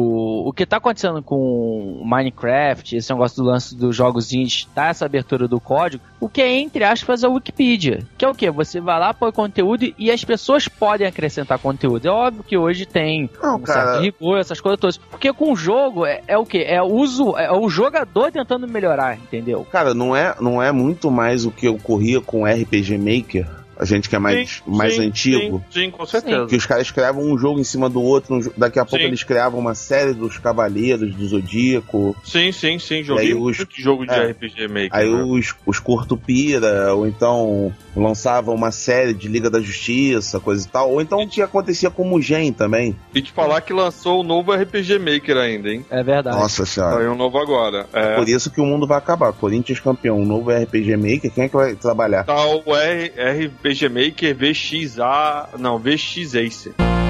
[0.47, 5.05] o que tá acontecendo com Minecraft, esse negócio do lance dos jogos indies, tá essa
[5.05, 8.79] abertura do código, o que é entre aspas a Wikipedia, que é o que você
[8.79, 12.07] vai lá põe conteúdo e as pessoas podem acrescentar conteúdo.
[12.07, 14.97] É óbvio que hoje tem Não, um certo rigor, essas coisas todas.
[14.97, 16.59] Porque com o jogo é, é o que?
[16.59, 19.65] É o uso, é o jogador tentando melhorar, entendeu?
[19.71, 24.07] Cara, não é, não é muito mais o que ocorria com RPG Maker a gente
[24.07, 25.63] que é mais, sim, mais sim, antigo.
[25.71, 26.45] Sim, sim, com certeza.
[26.45, 29.59] Que os caras escrevam um jogo em cima do outro, daqui a pouco eles criavam
[29.59, 32.15] uma série dos Cavaleiros do Zodíaco.
[32.23, 33.03] Sim, sim, sim.
[33.03, 34.89] Joguei os, muito jogo de é, RPG Maker.
[34.91, 35.23] Aí né?
[35.23, 40.69] os, os Curto Pira, ou então lançavam uma série de Liga da Justiça, coisa e
[40.69, 40.91] tal.
[40.91, 42.95] Ou então o que acontecia com o Mugen também.
[43.13, 45.85] E te falar que lançou o novo RPG Maker ainda, hein?
[45.89, 46.37] É verdade.
[46.37, 46.95] Nossa senhora.
[46.95, 47.87] Saiu um novo agora.
[47.93, 48.15] É.
[48.15, 49.33] Por isso que o mundo vai acabar.
[49.33, 52.23] Corinthians campeão, um novo RPG Maker, quem é que vai trabalhar?
[52.23, 55.49] Tá o R RPG Maker VXA.
[55.57, 57.00] Não, VX Acer.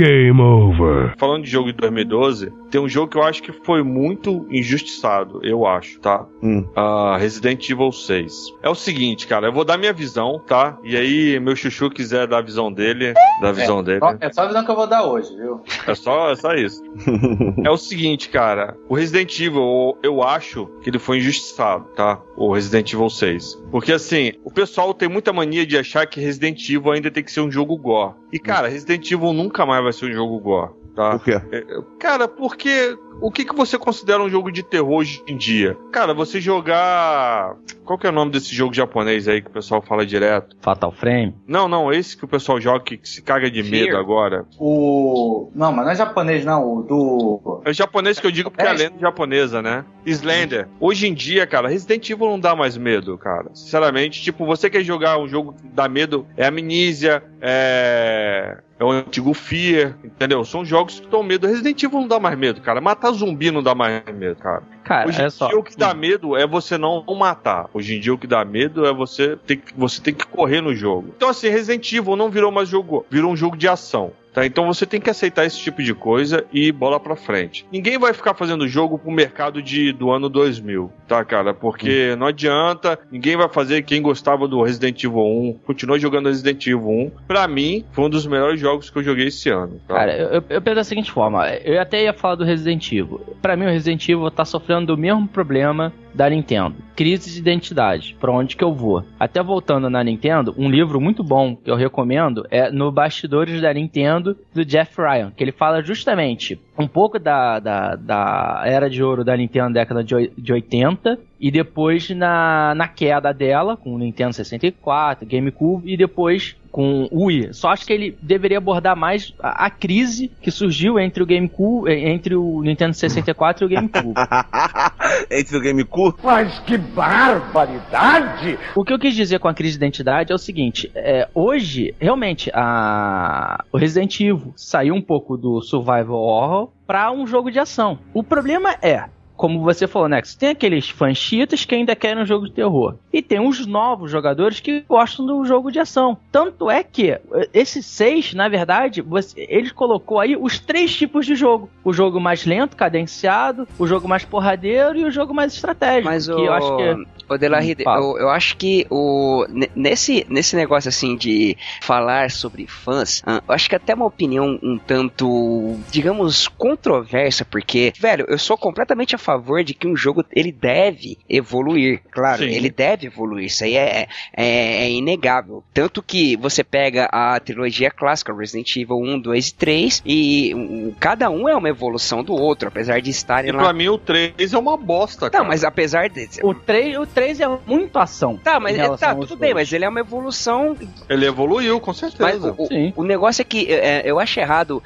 [0.00, 1.12] Game over.
[1.18, 5.40] Falando de jogo de 2012, tem um jogo que eu acho que foi muito injustiçado,
[5.44, 6.24] eu acho, tá?
[6.42, 6.64] Hum.
[6.74, 8.32] Uh, Resident Evil 6.
[8.62, 10.78] É o seguinte, cara, eu vou dar minha visão, tá?
[10.82, 14.00] E aí, meu chuchu quiser dar a visão dele, da visão é, dele.
[14.22, 15.60] É só a visão que eu vou dar hoje, viu?
[15.86, 16.82] É só, é só isso.
[17.62, 22.18] é o seguinte, cara, o Resident Evil, eu acho que ele foi injustiçado, tá?
[22.40, 23.54] O Resident Evil 6.
[23.70, 27.30] Porque assim, o pessoal tem muita mania de achar que Resident Evil ainda tem que
[27.30, 28.14] ser um jogo gore.
[28.32, 30.70] E cara, Resident Evil nunca mais vai ser um jogo gore.
[31.00, 31.12] Tá?
[31.12, 31.40] Por quê?
[31.50, 31.64] É,
[31.98, 35.74] cara, porque o que, que você considera um jogo de terror hoje em dia?
[35.90, 37.56] Cara, você jogar.
[37.86, 40.54] Qual que é o nome desse jogo japonês aí que o pessoal fala direto?
[40.60, 41.34] Fatal Frame?
[41.46, 44.44] Não, não, esse que o pessoal joga que se caga de medo agora.
[44.58, 45.50] O.
[45.54, 47.62] Não, mas não é japonês, não, o do.
[47.64, 49.86] É japonês que eu digo porque é, é a lenda japonesa, né?
[50.04, 50.68] Slender.
[50.78, 53.48] Hoje em dia, cara, Resident Evil não dá mais medo, cara.
[53.54, 58.90] Sinceramente, tipo, você quer jogar um jogo que dá medo, é Amnesia, é é o
[58.90, 60.42] antigo Fear, entendeu?
[60.42, 61.46] São jogos que dão medo.
[61.46, 62.80] Resident Evil não dá mais medo, cara.
[62.80, 64.62] Matar zumbi não dá mais medo, cara.
[64.82, 65.48] Cara, Hoje em é só...
[65.48, 67.68] dia o que dá medo é você não matar.
[67.74, 70.74] Hoje em dia o que dá medo é você ter, você ter que correr no
[70.74, 71.12] jogo.
[71.14, 74.12] Então assim, Resident Evil não virou mais jogo, virou um jogo de ação.
[74.32, 74.46] Tá?
[74.46, 77.66] Então você tem que aceitar esse tipo de coisa e bola pra frente.
[77.72, 81.52] Ninguém vai ficar fazendo jogo pro mercado de, do ano 2000, tá, cara?
[81.52, 82.16] Porque hum.
[82.16, 86.88] não adianta, ninguém vai fazer quem gostava do Resident Evil 1, continua jogando Resident Evil
[86.88, 87.10] 1.
[87.26, 89.80] Pra mim, foi um dos melhores jogos que eu joguei esse ano.
[89.86, 89.94] Tá?
[89.94, 93.20] Cara, eu, eu penso da seguinte forma, eu até ia falar do Resident Evil.
[93.42, 96.76] Pra mim, o Resident Evil tá sofrendo do mesmo problema da Nintendo.
[96.94, 98.16] Crise de identidade.
[98.20, 99.04] Pra onde que eu vou?
[99.18, 103.72] Até voltando na Nintendo, um livro muito bom que eu recomendo é No Bastidores da
[103.72, 109.02] Nintendo, do Jeff Ryan, que ele fala justamente um pouco da, da, da era de
[109.02, 113.98] ouro da Nintendo década de, de 80 e depois na, na queda dela com o
[113.98, 117.52] Nintendo 64, GameCube e depois com o Wii.
[117.52, 121.90] Só acho que ele deveria abordar mais a, a crise que surgiu entre o GameCube,
[121.90, 124.14] entre o Nintendo 64 e o GameCube.
[125.30, 126.18] entre o GameCube?
[126.22, 128.58] Mas que barbaridade!
[128.74, 131.94] O que eu quis dizer com a crise de identidade é o seguinte: é, hoje,
[131.98, 137.58] realmente, a, o Resident Evil saiu um pouco do survival horror para um jogo de
[137.58, 137.98] ação.
[138.12, 139.08] O problema é,
[139.40, 142.96] como você falou, Nex, tem aqueles fãs chiitas que ainda querem um jogo de terror.
[143.10, 146.18] E tem os novos jogadores que gostam do jogo de ação.
[146.30, 147.18] Tanto é que
[147.54, 152.20] esses seis, na verdade, você, ele colocou aí os três tipos de jogo: o jogo
[152.20, 156.04] mais lento, cadenciado, o jogo mais porradeiro e o jogo mais estratégico.
[156.04, 156.32] Mas o...
[156.32, 161.56] eu acho que o Delaride, eu, eu acho que o, nesse, nesse negócio assim de
[161.80, 168.24] falar sobre fãs, eu acho que até uma opinião um tanto, digamos, controversa, porque, velho,
[168.28, 172.00] eu sou completamente a favor de que um jogo ele deve evoluir.
[172.10, 172.50] Claro, Sim.
[172.50, 173.46] ele deve evoluir.
[173.46, 175.62] Isso aí é, é, é inegável.
[175.72, 180.94] Tanto que você pega a trilogia clássica, Resident Evil 1, 2 e 3, e um,
[180.98, 183.62] cada um é uma evolução do outro, apesar de estarem E lá.
[183.62, 185.42] pra mim o 3 é uma bosta, cara.
[185.42, 186.28] Não, mas apesar de.
[186.42, 188.36] O 3, o 3 é muito ação.
[188.36, 190.76] Tá, mas é, tá, tudo bem, mas ele é uma evolução
[191.08, 192.54] Ele evoluiu, com certeza.
[192.56, 192.92] o, o- Sim.
[192.96, 194.82] o negócio é que é, eu acho errado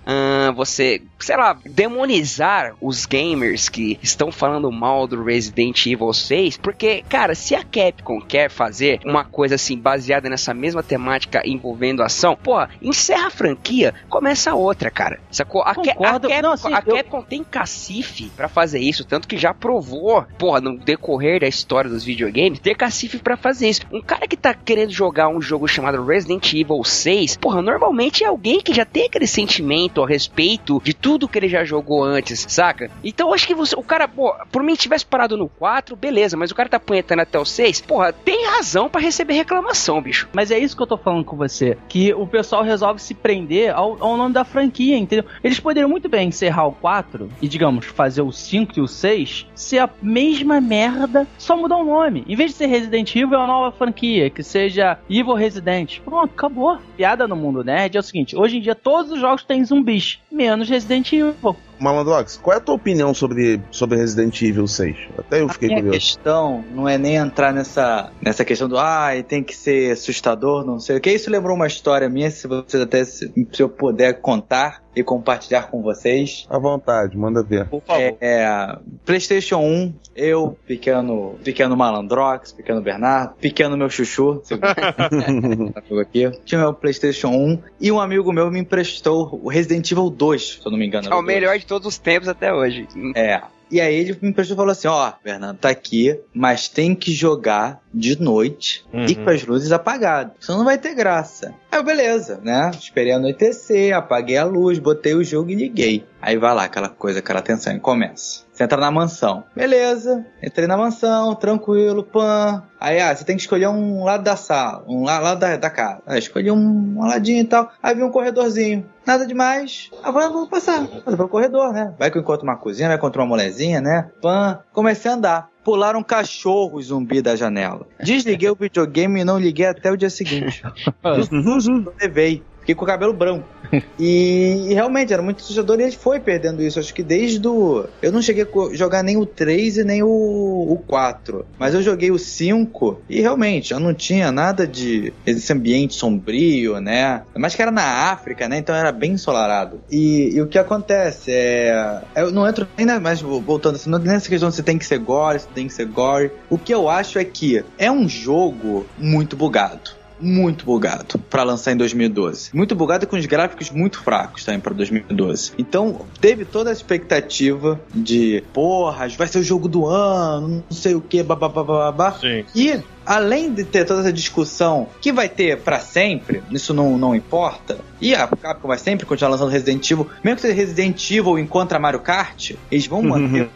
[0.54, 7.02] você, sei lá, demonizar os gamers que estão falando mal do Resident Evil 6, porque,
[7.08, 12.36] cara, se a Capcom quer fazer uma coisa assim baseada nessa mesma temática envolvendo ação,
[12.36, 15.20] porra, encerra a franquia, começa outra, cara.
[15.30, 15.62] Sacou?
[15.62, 16.28] A, Ca- a Concordo.
[16.28, 20.24] Capcom, Não, assim, a eu- Capcom tem cacife pra fazer isso, tanto que já provou,
[20.38, 22.23] porra, no decorrer da história dos videogames,
[22.60, 23.82] ter cacife pra fazer isso.
[23.92, 28.26] Um cara que tá querendo jogar um jogo chamado Resident Evil 6, porra, normalmente é
[28.26, 32.46] alguém que já tem aquele sentimento a respeito de tudo que ele já jogou antes,
[32.48, 32.90] saca?
[33.02, 36.50] Então acho que você, o cara, pô, por mim tivesse parado no 4, beleza, mas
[36.50, 40.28] o cara tá punhetando até o 6, porra, tem razão pra receber reclamação, bicho.
[40.32, 41.76] Mas é isso que eu tô falando com você.
[41.88, 45.24] Que o pessoal resolve se prender ao, ao nome da franquia, entendeu?
[45.42, 49.46] Eles poderiam muito bem encerrar o 4 e, digamos, fazer o 5 e o 6
[49.54, 52.13] ser a mesma merda, só mudar o nome.
[52.26, 56.00] Em vez de ser Resident Evil, é uma nova franquia, que seja Evil Resident.
[56.00, 56.78] Pronto, acabou.
[56.96, 60.20] Piada no mundo nerd é o seguinte: hoje em dia todos os jogos têm zumbis,
[60.30, 61.56] menos Resident Evil.
[61.78, 64.96] Malandrox, qual é a tua opinião sobre, sobre Resident Evil 6?
[65.18, 65.98] Até eu fiquei A curioso.
[65.98, 70.78] questão não é nem entrar nessa, nessa questão do ah, tem que ser assustador, não
[70.78, 71.10] sei o que.
[71.10, 75.70] Isso lembrou uma história minha, se vocês até se, se eu puder contar e compartilhar
[75.70, 76.46] com vocês.
[76.48, 77.66] À vontade, manda ver.
[77.66, 78.00] Por favor.
[78.00, 84.40] É, é, PlayStation 1, eu, pequeno, pequeno Malandrox, pequeno Bernardo, pequeno meu chuchu,
[86.00, 90.60] aqui, tinha meu PlayStation 1 e um amigo meu me emprestou o Resident Evil 2,
[90.60, 91.08] se eu não me engano.
[91.08, 92.86] É o melhor de todos os tempos até hoje.
[93.14, 93.40] É.
[93.70, 97.12] E aí ele me emprestou e falou assim: ó, Fernando, tá aqui, mas tem que
[97.12, 99.06] jogar de noite Uhum.
[99.06, 100.32] e com as luzes apagadas.
[100.38, 101.54] Senão não vai ter graça.
[101.72, 102.70] Aí eu, beleza, né?
[102.78, 106.04] Esperei anoitecer, apaguei a luz, botei o jogo e liguei.
[106.20, 108.43] Aí vai lá aquela coisa, aquela tensão, e começa.
[108.54, 109.42] Você entra na mansão.
[109.54, 112.62] Beleza, entrei na mansão, tranquilo, pan.
[112.80, 115.68] Aí, ah, você tem que escolher um lado da sala, um la- lado da, da
[115.68, 116.00] casa.
[116.06, 117.68] Aí escolhi um, um ladinho e tal.
[117.82, 118.86] Aí vi um corredorzinho.
[119.04, 119.90] Nada demais.
[120.04, 120.84] Ah, vou, passar.
[120.86, 121.92] Vou pelo corredor, né?
[121.98, 124.08] Vai que eu encontro uma cozinha, vai encontrar uma molezinha, né?
[124.22, 124.60] Pan.
[124.72, 125.48] Comecei a andar.
[125.64, 127.86] Pularam um cachorro zumbi da janela.
[128.00, 130.62] Desliguei o videogame e não liguei até o dia seguinte.
[132.00, 132.42] Levei.
[132.60, 133.46] Fiquei com o cabelo branco.
[133.98, 136.80] E, e realmente era muito assustador e ele foi perdendo isso.
[136.80, 137.86] Acho que desde o.
[138.02, 141.46] Eu não cheguei a jogar nem o 3 e nem o, o 4.
[141.58, 145.12] Mas eu joguei o 5 e realmente já não tinha nada de.
[145.24, 147.22] esse ambiente sombrio, né?
[147.36, 148.58] Mas que era na África, né?
[148.58, 149.80] Então era bem ensolarado.
[149.90, 152.02] E, e o que acontece é.
[152.16, 154.98] Eu não entro nem na, mais voltando assim, não- nessa questão se tem que ser
[154.98, 156.32] gore, se tem que ser gore.
[156.50, 161.72] O que eu acho é que é um jogo muito bugado muito bugado pra lançar
[161.72, 162.50] em 2012.
[162.54, 165.52] Muito bugado e com os gráficos muito fracos também pra 2012.
[165.58, 170.94] Então, teve toda a expectativa de, porra, vai ser o jogo do ano, não sei
[170.94, 172.12] o que, babá.
[172.12, 172.44] Sim.
[172.54, 177.14] E além de ter toda essa discussão que vai ter pra sempre, isso não, não
[177.14, 177.78] importa.
[178.00, 181.78] E a Capcom vai sempre continuar lançando Resident Evil, mesmo que seja Resident Evil encontra
[181.78, 183.48] Mario Kart, eles vão manter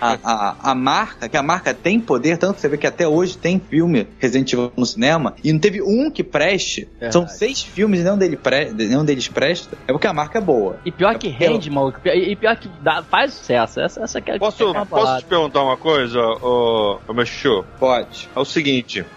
[0.00, 3.06] a, a, a marca, que a marca tem poder, tanto que você vê que até
[3.06, 6.88] hoje tem filme Resident Evil no cinema, e não teve um que preste.
[7.10, 9.76] São seis filmes e nenhum, dele pre, nenhum deles presta.
[9.86, 10.78] É porque a marca é boa.
[10.84, 12.00] E pior que rende, maluco.
[12.04, 13.80] E pior que dá, faz sucesso.
[13.80, 17.26] Essa, essa que é Posso, é uma posso te perguntar uma coisa, ô, ô meu
[17.26, 17.64] chuchu?
[17.78, 18.28] Pode.
[18.34, 18.65] É o seguinte,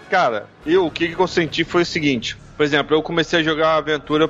[0.08, 2.36] cara, eu o que, que eu senti foi o seguinte.
[2.56, 4.28] Por exemplo, eu comecei a jogar aventura,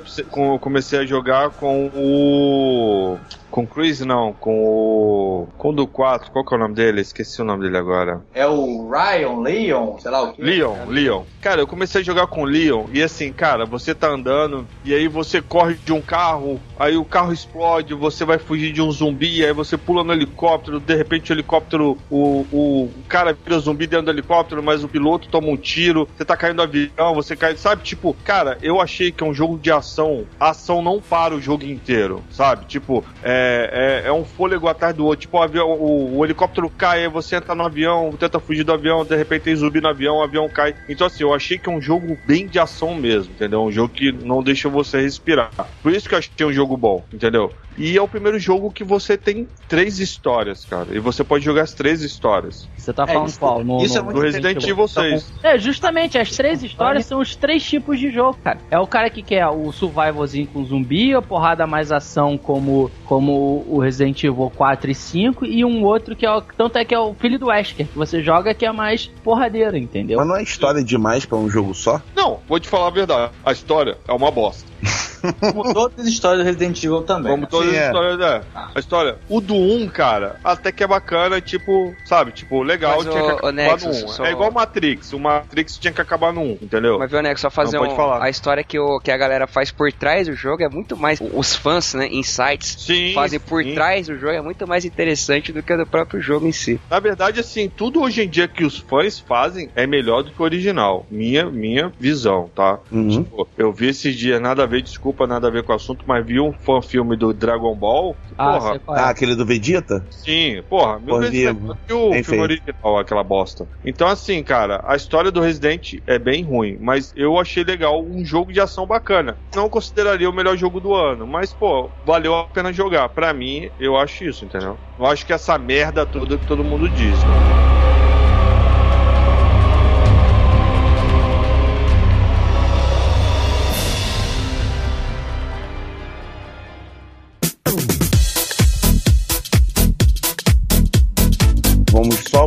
[0.59, 3.17] comecei a jogar com o.
[3.51, 5.47] Com o Chris, não, com o.
[5.57, 7.01] Com o do 4, qual que é o nome dele?
[7.01, 8.21] Esqueci o nome dele agora.
[8.33, 10.41] É o Ryan, Leon, sei lá o que.
[10.41, 11.23] Leon, Leon.
[11.41, 14.93] Cara, eu comecei a jogar com o Leon e assim, cara, você tá andando e
[14.93, 18.89] aí você corre de um carro, aí o carro explode, você vai fugir de um
[18.89, 23.59] zumbi, aí você pula no helicóptero, de repente o helicóptero, o, o, o cara vira
[23.59, 27.13] zumbi dentro do helicóptero, mas o piloto toma um tiro, você tá caindo do avião,
[27.13, 27.83] você cai, sabe?
[27.83, 31.41] Tipo, cara, eu achei que é um jogo de ação, a ação não para o
[31.41, 32.65] jogo inteiro, sabe?
[32.65, 33.40] Tipo, é,
[33.71, 37.07] é, é um fôlego atrás do outro, tipo, o, avião, o, o helicóptero cai, aí
[37.07, 40.23] você entra no avião, tenta fugir do avião, de repente tem zumbi no avião, o
[40.23, 40.75] avião cai.
[40.87, 43.63] Então, assim, eu achei que é um jogo bem de ação mesmo, entendeu?
[43.63, 45.51] Um jogo que não deixa você respirar.
[45.81, 47.51] Por isso que eu achei um jogo bom, entendeu?
[47.77, 50.87] E é o primeiro jogo que você tem três histórias, cara.
[50.91, 52.67] E você pode jogar as três histórias.
[52.77, 53.63] Você tá É, falando isso- qual?
[53.63, 54.63] No, isso é no- muito Do Resident.
[54.67, 55.31] Evil 6.
[55.41, 58.59] É, justamente, as três histórias são os três tipos de jogo, cara.
[58.69, 63.65] É o cara que quer o survivalzinho com zumbi, a porrada mais ação como, como
[63.67, 66.41] o Resident Evil 4 e 5, e um outro que é o.
[66.41, 69.77] Tanto é que é o filho do Wesker, que você joga que é mais porradeiro,
[69.77, 70.17] entendeu?
[70.17, 72.01] Mas não é história demais pra um jogo só?
[72.15, 73.31] Não, vou te falar a verdade.
[73.45, 74.69] A história é uma bosta.
[75.39, 77.31] Como todas as histórias do Resident Evil também.
[77.31, 77.85] Como todas Sim, as é.
[77.87, 78.41] histórias, é.
[78.75, 79.15] A história.
[79.29, 82.31] O do 1, cara, até que é bacana, tipo, sabe?
[82.31, 84.07] Tipo, legal, Mas, tinha ô, que acabar Nexus, no 1.
[84.09, 85.13] só- É igual o Matrix.
[85.13, 86.97] O Matrix tinha que acabar no 1, entendeu?
[86.99, 88.23] Mas viu, Nego, só fazer Não, pode um, falar.
[88.23, 91.19] a história que, o, que a galera faz por trás do jogo é muito mais.
[91.21, 93.13] Os fãs, né, insights, Sim.
[93.13, 93.73] fazem por sim.
[93.73, 96.79] trás do jogo é muito mais interessante do que o do próprio jogo em si.
[96.89, 100.41] Na verdade, assim, tudo hoje em dia que os fãs fazem é melhor do que
[100.41, 101.05] o original.
[101.09, 102.79] Minha, minha visão, tá?
[102.91, 103.09] Uhum.
[103.23, 106.03] Tipo, eu vi esses dias, nada a ver, desculpa, nada a ver com o assunto,
[106.07, 108.15] mas vi um fã filme do Dragon Ball.
[108.37, 109.01] Ah, porra, sei qual é.
[109.01, 110.05] Ah, aquele do Vegeta?
[110.09, 111.53] sim, porra, mil Por vezes
[111.87, 113.67] que o Bem filme original, aquela bosta.
[113.83, 118.23] Então, assim, cara, a história do Resident é bem ruim, mas eu achei legal um
[118.25, 119.37] jogo de ação bacana.
[119.55, 123.09] Não consideraria o melhor jogo do ano, mas, pô, valeu a pena jogar.
[123.09, 124.77] Pra mim, eu acho isso, entendeu?
[124.97, 127.17] Eu acho que essa merda toda que todo mundo diz.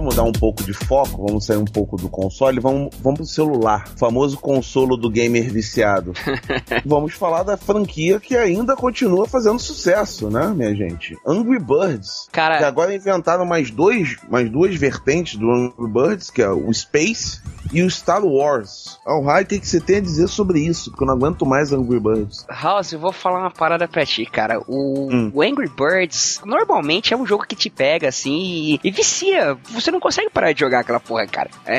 [0.04, 3.26] Vamos mudar um pouco de foco, vamos sair um pouco do console, vamos, vamos pro
[3.26, 6.12] celular, o famoso consolo do gamer viciado.
[6.84, 11.16] vamos falar da franquia que ainda continua fazendo sucesso, né, minha gente?
[11.26, 12.28] Angry Birds.
[12.30, 16.70] Cara, Que agora inventaram mais, dois, mais duas vertentes do Angry Birds, que é o
[16.74, 17.40] Space
[17.72, 18.98] e o Star Wars.
[19.06, 20.90] Al o que que você tem a dizer sobre isso?
[20.90, 22.44] Porque eu não aguento mais Angry Birds.
[22.50, 24.60] House, eu vou falar uma parada pra ti, cara.
[24.68, 25.30] O, Hum.
[25.34, 29.56] o Angry Birds normalmente é um jogo que te pega assim e, e vicia.
[29.72, 31.50] Você não consegue parar de jogar aquela porra, cara.
[31.64, 31.76] É,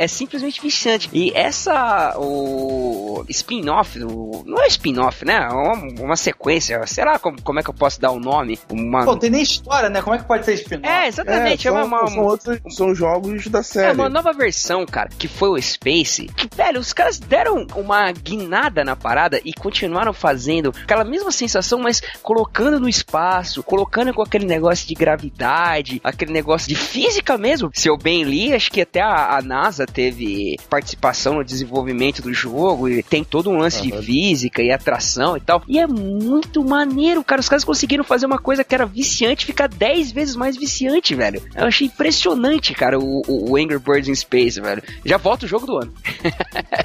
[0.00, 1.08] é- é simplesmente viciante.
[1.12, 5.34] E essa, o spin-off, não é spin-off, né?
[5.36, 6.84] É uma, uma sequência.
[6.86, 8.58] Sei lá como, como é que eu posso dar o nome.
[8.70, 10.02] Uma, Pô, tem nem história, né?
[10.02, 10.86] Como é que pode ser spin-off?
[10.88, 11.68] é, exatamente.
[11.68, 13.94] É, são, uma, uma- são outros, são jogos da É série.
[13.94, 16.26] uma nova versão, cara, que foi o Space.
[16.36, 21.78] Que, velho, os caras deram uma guinada na parada e continuaram fazendo aquela mesma sensação,
[21.78, 27.70] mas colocando no espaço, colocando com aquele negócio de gravidade, aquele negócio de física mesmo.
[27.74, 32.32] Se eu bem li, acho que até a, a NASA teve participação no desenvolvimento do
[32.32, 35.62] jogo e tem todo um lance de física e atração e tal.
[35.66, 37.40] E é muito maneiro, cara.
[37.40, 41.42] Os caras conseguiram fazer uma coisa que era viciante ficar 10 vezes mais viciante, velho.
[41.54, 44.82] Eu achei impressionante, cara, o, o- Angry Birds in Space, velho.
[45.04, 45.92] Já volta o jogo do ano.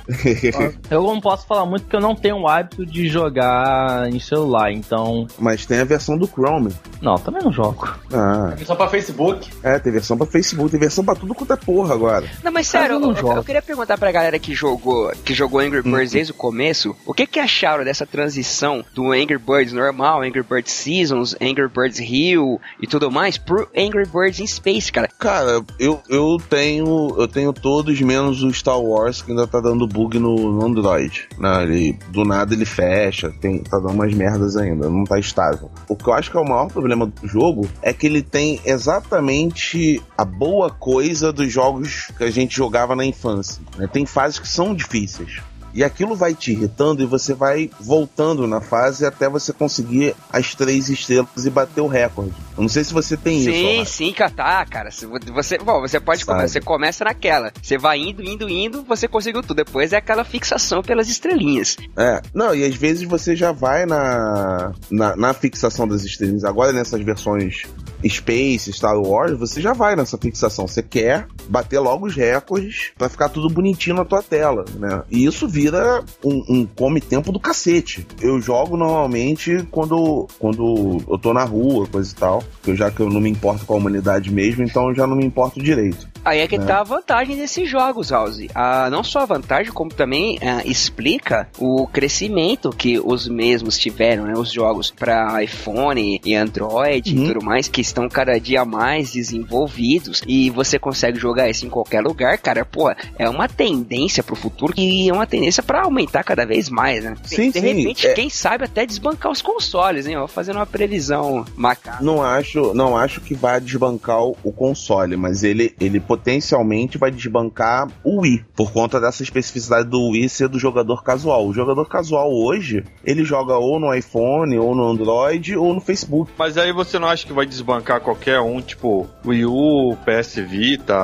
[0.90, 4.72] Eu não posso falar muito porque eu não tenho o hábito de jogar em celular,
[4.72, 5.28] então.
[5.40, 6.72] Mas tem a versão do Chrome.
[7.02, 7.88] Não, também não jogo.
[8.14, 9.50] Ah, Só pra Facebook.
[9.64, 12.30] é, tem versão pra Facebook, tem versão pra tudo quanto é porra agora.
[12.44, 15.82] Não, mas sério, eu não eu, queria perguntar pra galera que jogou, que jogou Angry
[15.82, 20.44] Birds desde o começo, o que que acharam dessa transição do Angry Birds normal, Angry
[20.44, 25.10] Birds Seasons, Angry Birds Hill e tudo mais pro Angry Birds in Space, cara?
[25.20, 29.88] Cara, eu, eu tenho eu tenho todos menos o Star Wars que ainda tá dando
[29.88, 31.28] bug no, no Android.
[31.38, 31.64] Né?
[31.64, 35.70] Ele, do nada ele fecha, tem, tá dando umas merdas ainda, não tá estável.
[35.88, 38.60] O que eu acho que é o maior problema do jogo é que ele tem
[38.66, 40.45] exatamente a boa
[40.80, 43.62] coisa dos jogos que a gente jogava na infância.
[43.78, 43.88] né?
[43.92, 45.42] Tem fases que são difíceis.
[45.74, 50.56] E aquilo vai te irritando e você vai voltando na fase até você conseguir as
[50.56, 52.32] três estrelas e bater o recorde.
[52.58, 53.52] Eu não sei se você tem isso.
[53.52, 53.92] Sim, Rafa.
[53.92, 54.90] sim, cara, tá, cara.
[55.02, 57.52] Vo- Você, bom, você pode começar, você começa naquela.
[57.62, 59.54] Você vai indo, indo, indo, você conseguiu tudo.
[59.66, 61.76] Depois é aquela fixação pelas estrelinhas.
[61.98, 66.46] É, não, e às vezes você já vai na, na, na fixação das estrelinhas.
[66.46, 67.64] Agora nessas versões
[68.10, 70.68] Space, Star Wars, você já vai nessa fixação.
[70.68, 75.04] Você quer bater logo os recordes pra ficar tudo bonitinho na tua tela, né?
[75.10, 78.06] E isso vira um, um come-tempo do cacete.
[78.22, 82.44] Eu jogo normalmente quando, quando eu tô na rua, coisa e tal.
[82.66, 85.16] Eu, já que eu não me importo com a humanidade mesmo, então eu já não
[85.16, 86.08] me importo direito.
[86.24, 86.60] Aí é que É.
[86.60, 88.40] tá a vantagem desses jogos, House.
[88.56, 94.26] Ah, não só a vantagem, como também ah, explica o crescimento que os mesmos tiveram,
[94.26, 94.34] né?
[94.36, 97.24] Os jogos para iPhone e Android Uhum.
[97.26, 101.70] e tudo mais, que estão cada dia mais desenvolvidos e você consegue jogar isso em
[101.70, 102.66] qualquer lugar, cara.
[102.66, 107.04] Pô, é uma tendência pro futuro e é uma tendência para aumentar cada vez mais,
[107.04, 107.16] né?
[107.24, 110.18] Sim, de sim, repente, é- quem sabe até desbancar os consoles, hein?
[110.18, 112.04] Ó, fazendo uma previsão macabra.
[112.04, 117.10] Não acho, não acho que vai desbancar o o console, mas ele, ele potencialmente vai
[117.10, 121.48] desbancar o Wii, por conta dessa especificidade do Wii ser do jogador casual.
[121.48, 126.32] O jogador casual hoje, ele joga ou no iPhone, ou no Android, ou no Facebook.
[126.38, 130.96] Mas aí você não acha que vai desbancar qualquer um, tipo Wii U, PS Vita?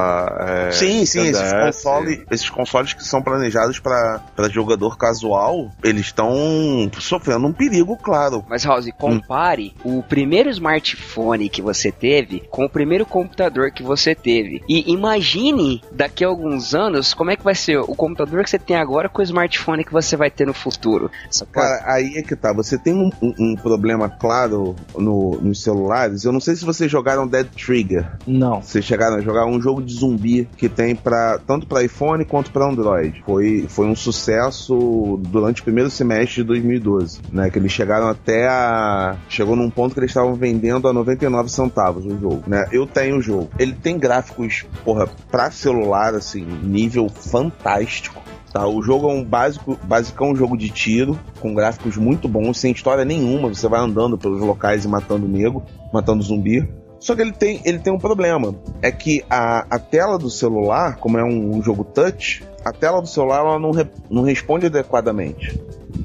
[0.67, 1.65] é, sim, sim, esses, 3DS?
[1.65, 8.43] console, esses consoles que são planejados para jogador casual, eles estão sofrendo um perigo, claro.
[8.49, 14.13] Mas, House, compare o primeiro smartphone que você teve com o primeiro computador que você
[14.15, 14.61] teve.
[14.67, 18.59] E imagine daqui a alguns anos como é que vai ser o computador que você
[18.59, 21.09] tem agora com o smartphone que você vai ter no futuro.
[21.51, 22.53] Cara, aí é que tá.
[22.53, 26.23] Você tem um, um- um problema claro no- nos celulares.
[26.23, 28.17] Eu não sei se vocês jogaram Dead Trigger.
[28.25, 28.61] Não.
[28.61, 32.51] Vocês chegaram a jogar um jogo de zumbi que tem para tanto para iPhone quanto
[32.51, 33.23] para Android.
[33.25, 37.49] Foi, foi um sucesso durante o primeiro semestre de 2012, né?
[37.49, 42.05] Que eles chegaram até a chegou num ponto que eles estavam vendendo a 99 centavos
[42.05, 42.67] o jogo, né?
[42.71, 43.49] Eu tenho o jogo.
[43.57, 48.20] Ele tem gráficos, porra, para celular assim, nível fantástico.
[48.51, 52.73] Tá, o jogo é um básico, basicão jogo de tiro, com gráficos muito bons, sem
[52.73, 53.47] história nenhuma.
[53.47, 56.67] Você vai andando pelos locais e matando nego, matando zumbi.
[56.99, 58.53] Só que ele tem, ele tem um problema.
[58.81, 63.01] É que a, a tela do celular, como é um, um jogo touch, a tela
[63.01, 65.57] do celular ela não, re- não responde adequadamente.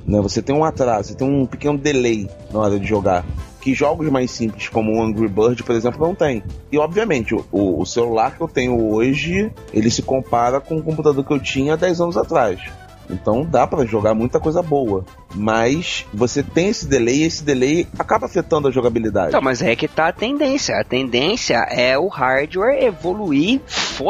[0.06, 0.20] Né?
[0.20, 3.24] Você tem um atraso, você tem um pequeno delay na hora de jogar.
[3.66, 6.40] Que jogos mais simples, como o Angry Bird, por exemplo, não tem.
[6.70, 11.24] E obviamente, o, o celular que eu tenho hoje, ele se compara com o computador
[11.24, 12.60] que eu tinha 10 anos atrás.
[13.10, 15.04] Então dá pra jogar muita coisa boa.
[15.34, 19.28] Mas você tem esse delay e esse delay acaba afetando a jogabilidade.
[19.28, 20.76] Então, mas é que tá a tendência.
[20.78, 23.60] A tendência é o hardware evoluir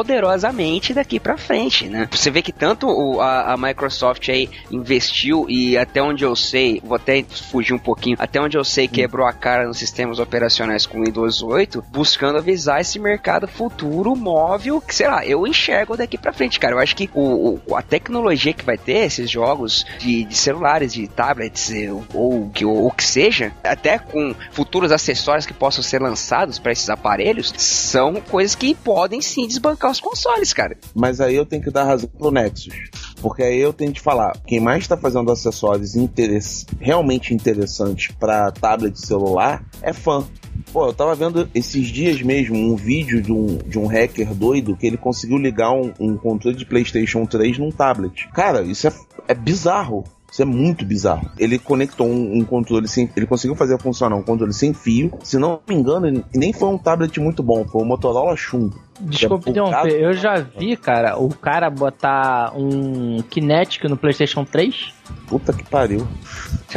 [0.07, 2.09] poderosamente daqui pra frente, né?
[2.11, 6.81] Você vê que tanto o- a, a Microsoft aí investiu e até onde eu sei,
[6.85, 10.87] vou até fugir um pouquinho, até onde eu sei quebrou a cara nos sistemas operacionais
[10.87, 15.97] com o Windows 8, buscando avisar esse mercado futuro móvel, que sei lá, eu enxergo
[15.97, 16.75] daqui pra frente, cara.
[16.75, 20.93] Eu acho que o, o- a tecnologia que vai ter esses jogos de, de celulares,
[20.93, 26.59] de tablets eh, ou ou, que seja, até com futuros acessórios que possam ser lançados
[26.59, 30.77] para esses aparelhos, são coisas que podem sim desbancar os consoles, cara.
[30.95, 32.75] Mas aí eu tenho que dar razão pro Nexus.
[33.21, 38.53] Porque aí eu tenho que falar, quem mais está fazendo acessórios interess- realmente interessantes para
[38.53, 40.25] tablet celular é fã.
[40.73, 44.77] Pô, eu tava vendo esses dias mesmo um vídeo de um, de um hacker doido
[44.77, 48.29] que ele conseguiu ligar um, um controle de PlayStation 3 num tablet.
[48.35, 48.93] Cara, isso é,
[49.29, 50.05] é bizarro.
[50.37, 51.31] Isso é muito bizarro.
[51.39, 53.11] Ele conectou um, um controle sem.
[53.17, 55.11] Ele conseguiu fazer funcionar um controle sem fio.
[55.25, 57.65] Se não me engano, ele nem foi um tablet muito bom.
[57.65, 58.79] Foi um Motorola chumbo.
[59.01, 64.93] Desculpa É, interromper, eu já vi, cara, o cara botar um Kinetic no PlayStation 3.
[65.27, 66.07] Puta que pariu.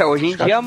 [0.06, 0.62] Hoje em dia a,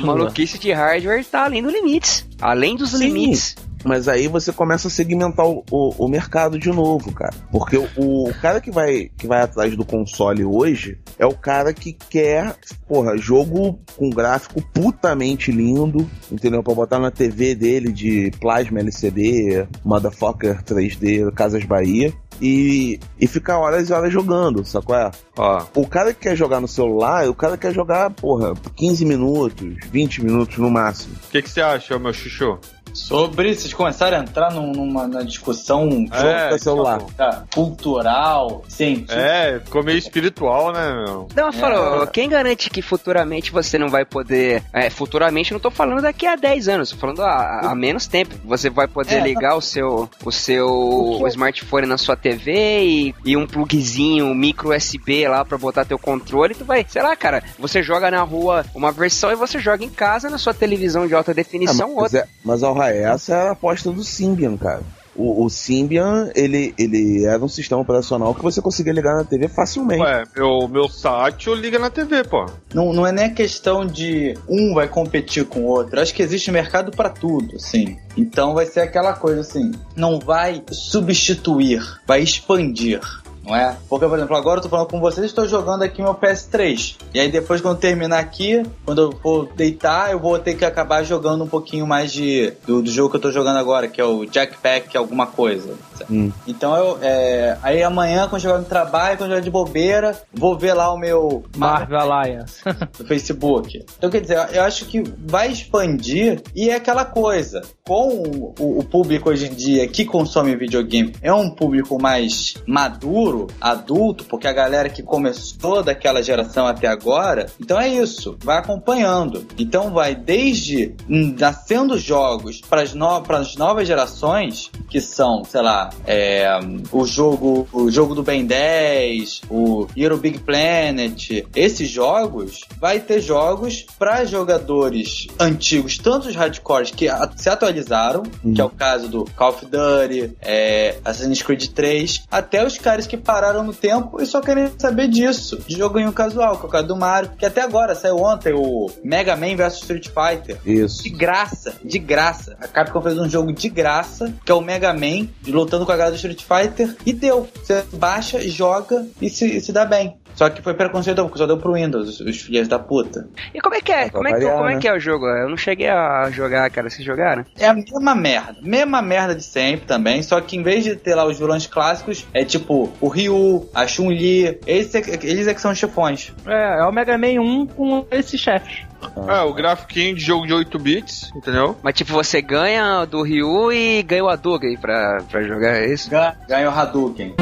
[0.00, 2.26] maluquice de hardware tá além dos limites.
[2.40, 3.04] Além dos Sim.
[3.04, 3.56] limites.
[3.84, 7.34] Mas aí você começa a segmentar o, o, o mercado de novo, cara.
[7.50, 11.72] Porque o, o cara que vai, que vai atrás do console hoje é o cara
[11.72, 12.54] que quer,
[12.86, 16.62] porra, jogo com gráfico putamente lindo, entendeu?
[16.62, 22.12] Pra botar na TV dele de plasma LCD, Motherfucker 3D, Casas Bahia.
[22.40, 24.96] E, e ficar horas e horas jogando, sacou?
[24.96, 25.10] É?
[25.36, 29.76] Ó, O cara que quer jogar no celular, o cara quer jogar, porra, 15 minutos,
[29.92, 31.14] 20 minutos no máximo.
[31.28, 32.58] o que, que você acha, meu chuchu?
[32.92, 37.00] Sobre vocês começaram a entrar num- numa na discussão É, celular.
[37.16, 39.14] tá, cultural, científica.
[39.14, 41.28] É, ficou meio espiritual, né, meu?
[41.34, 44.62] Não, falou, quem garante que futuramente você não vai poder.
[44.72, 48.06] É, futuramente eu não tô falando daqui a 10 anos, tô falando a, a menos
[48.06, 48.34] tempo.
[48.44, 52.52] Você vai poder É, ligar o seu, o seu smartphone na sua TV
[52.84, 56.54] e, e um plugzinho, um micro USB lá pra botar teu controle.
[56.54, 59.88] Tu vai, sei lá, cara, você joga na rua uma versão e você joga em
[59.90, 62.18] casa na sua televisão de alta Ah, definição mas, outra.
[62.20, 64.82] é, mas ó, essa era a aposta do Symbian, cara.
[65.14, 69.46] O, o Symbian, ele, ele era um sistema operacional que você conseguia ligar na TV
[69.46, 70.02] facilmente.
[70.02, 72.46] Ué, meu, meu Satchel liga na TV, pô.
[72.72, 76.00] Não, não é nem a questão de um vai competir com o outro.
[76.00, 77.98] Acho que existe mercado pra tudo, assim.
[78.16, 83.00] Então vai ser aquela coisa assim, não vai substituir, vai expandir.
[83.44, 83.76] Não é?
[83.88, 86.96] Porque, por exemplo, agora eu tô falando com vocês, estou jogando aqui meu PS3.
[87.14, 91.02] E aí depois, quando terminar aqui, quando eu for deitar, eu vou ter que acabar
[91.02, 94.04] jogando um pouquinho mais de do, do jogo que eu tô jogando agora, que é
[94.04, 95.74] o Jackpack alguma coisa.
[96.10, 96.30] Hum.
[96.46, 96.98] Então eu.
[97.02, 100.74] É, aí amanhã, quando eu chegar no trabalho, quando eu chegar de bobeira, vou ver
[100.74, 102.62] lá o meu Marvel Alliance.
[102.98, 103.84] do Facebook.
[103.98, 107.62] Então, quer dizer, eu acho que vai expandir e é aquela coisa.
[107.84, 113.31] Com o, o público hoje em dia que consome videogame é um público mais maduro,
[113.32, 118.58] futuro adulto, porque a galera que começou daquela geração até agora, então é isso, vai
[118.58, 119.46] acompanhando.
[119.58, 123.22] Então vai desde nascendo jogos para as no,
[123.56, 126.46] novas gerações, que são, sei lá, é,
[126.90, 133.20] o jogo o jogo do Ben 10, o Hero Big Planet, esses jogos, vai ter
[133.20, 138.54] jogos para jogadores antigos, tanto os hardcores que se atualizaram, uhum.
[138.54, 143.06] que é o caso do Call of Duty, é, Assassin's Creed 3, até os caras
[143.06, 146.70] que pararam no tempo e só querem saber disso, de joguinho casual, que é o
[146.70, 150.58] caso do Mario, que até agora saiu ontem o Mega Man vs Street Fighter.
[150.64, 151.02] Isso.
[151.02, 152.56] De graça, de graça.
[152.60, 155.96] A Capcom fez um jogo de graça, que é o Mega Man, lutando com a
[155.96, 157.48] galera do Street Fighter, e deu.
[157.54, 160.16] Você baixa, joga e se, e se dá bem.
[160.42, 163.28] Só que foi preconceituoso, porque só deu pro Windows, os filhos da puta.
[163.54, 164.10] E como é que é?
[164.10, 165.24] Como é, que, como é que é o jogo?
[165.24, 166.90] Eu não cheguei a jogar, cara.
[166.90, 167.44] Vocês jogaram?
[167.56, 168.56] É a mesma merda.
[168.60, 172.26] Mesma merda de sempre também, só que em vez de ter lá os vilões clássicos,
[172.34, 176.32] é tipo o Ryu, a Chun-Li, eles, é, eles é que são chefões.
[176.44, 178.82] É, é o Mega Man 1 com esses chefes.
[179.28, 181.76] Ah, o grafiquinho de jogo de 8 bits, entendeu?
[181.84, 186.10] Mas tipo, você ganha do Ryu e ganha o Hadouken pra, pra jogar, é isso?
[186.10, 187.32] Ganha, ganha o Hadouken.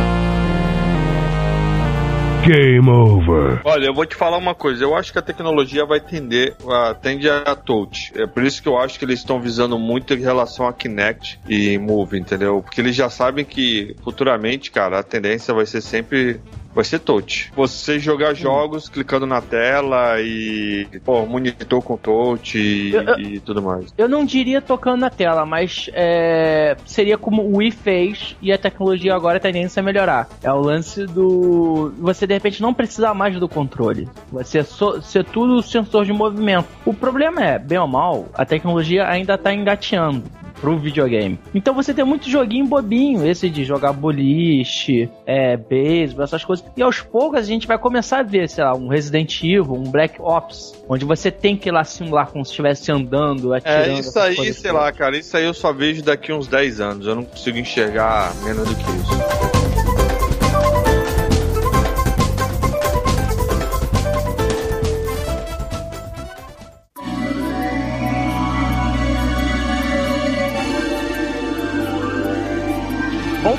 [2.46, 3.60] Game over.
[3.64, 4.82] Olha, eu vou te falar uma coisa.
[4.82, 8.12] Eu acho que a tecnologia vai tender, a, tende a touch.
[8.16, 11.38] É por isso que eu acho que eles estão visando muito em relação a Kinect
[11.48, 12.62] e Move, entendeu?
[12.62, 16.40] Porque eles já sabem que futuramente, cara, a tendência vai ser sempre
[16.74, 17.52] vai ser touch.
[17.54, 18.90] Você jogar jogos hum.
[18.92, 23.92] clicando na tela e pô, monitor com touch e, eu, e, tudo mais.
[23.96, 28.58] Eu não diria tocando na tela, mas é, seria como o Wii fez e a
[28.58, 30.28] tecnologia agora a tendência a melhorar.
[30.42, 31.92] É o lance do.
[31.98, 34.08] Você de repente não precisar mais do controle.
[34.30, 36.68] Vai ser, so, ser tudo sensor de movimento.
[36.84, 40.24] O problema é, bem ou mal, a tecnologia ainda está engateando
[40.60, 41.38] pro videogame.
[41.54, 46.64] Então você tem muito joguinho bobinho, esse de jogar boliche, é, beisebol, essas coisas.
[46.76, 49.90] E aos poucos a gente vai começar a ver, sei lá, um Resident Evil, um
[49.90, 53.90] Black Ops, onde você tem que ir lá simular como se estivesse andando, atirando.
[53.90, 57.06] É, isso aí, sei lá, cara, isso aí eu só vejo daqui uns 10 anos.
[57.06, 59.99] Eu não consigo enxergar menos do que isso.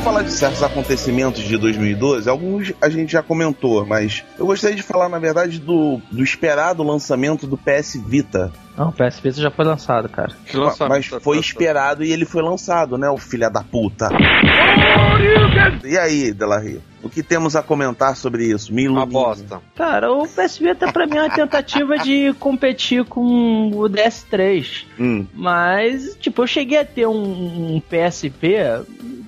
[0.01, 2.27] Vamos falar de certos acontecimentos de 2012.
[2.27, 6.81] Alguns a gente já comentou, mas eu gostaria de falar, na verdade, do, do esperado
[6.81, 8.51] lançamento do PS Vita.
[8.75, 10.33] Não, o PS Vita já foi lançado, cara.
[10.89, 14.09] Mas foi esperado e ele foi lançado, né, o filho da puta.
[15.85, 16.81] E aí, Delarry?
[17.03, 18.73] O que temos a comentar sobre isso?
[18.73, 19.05] Me ilumina.
[19.05, 19.61] Uma bosta.
[19.75, 24.85] Cara, o PS Vita pra mim é uma tentativa de competir com o DS3.
[24.99, 25.25] Hum.
[25.33, 28.55] Mas, tipo, eu cheguei a ter um, um PSP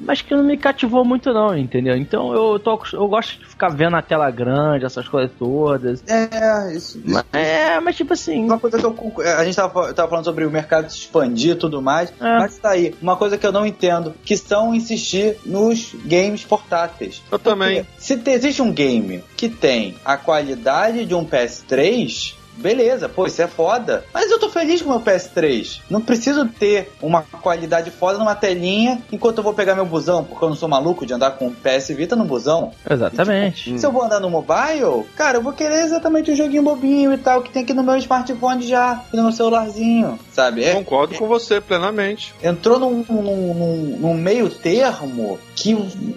[0.06, 1.96] mas que não me cativou muito não, entendeu?
[1.96, 6.04] Então eu, tô, eu gosto de ficar vendo a tela grande, essas coisas todas.
[6.08, 7.00] É, isso.
[7.00, 8.44] isso mas, é, mas tipo assim...
[8.44, 11.56] Uma coisa que eu, a gente tava, tava falando sobre o mercado se expandir e
[11.56, 12.40] tudo mais, é.
[12.40, 17.22] mas tá aí, uma coisa que eu não entendo, que são insistir nos games portáteis.
[17.32, 17.86] Eu Porque também.
[17.98, 23.48] Se existe um game que tem a qualidade de um PS3 beleza, pô, isso é
[23.48, 24.04] foda.
[24.14, 25.82] Mas eu tô feliz com o meu PS3.
[25.90, 30.44] Não preciso ter uma qualidade foda numa telinha enquanto eu vou pegar meu busão, porque
[30.44, 32.72] eu não sou maluco de andar com o PS Vita no busão.
[32.90, 33.62] Exatamente.
[33.62, 36.38] E, tipo, se eu vou andar no mobile, cara, eu vou querer exatamente o um
[36.38, 40.64] joguinho bobinho e tal que tem aqui no meu smartphone já, no meu celularzinho, sabe?
[40.64, 42.34] É, Concordo é, com você plenamente.
[42.44, 45.74] Entrou num, num, num, num, meio termo que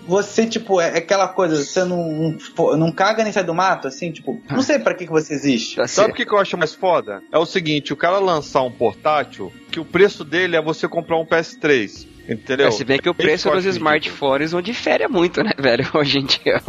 [0.08, 4.10] você, tipo, é aquela coisa, você não, não, não caga nem sai do mato, assim,
[4.10, 5.80] tipo, não sei para que, que você existe.
[5.86, 7.22] Sabe o que que eu acho mais foda?
[7.30, 11.16] É o seguinte, o cara lançar um portátil que o preço dele é você comprar
[11.16, 12.08] um PS3.
[12.28, 12.72] Entendeu?
[12.72, 15.88] Se bem que o preço dos smartphones não difere muito, né, velho?
[15.94, 16.60] Hoje em dia.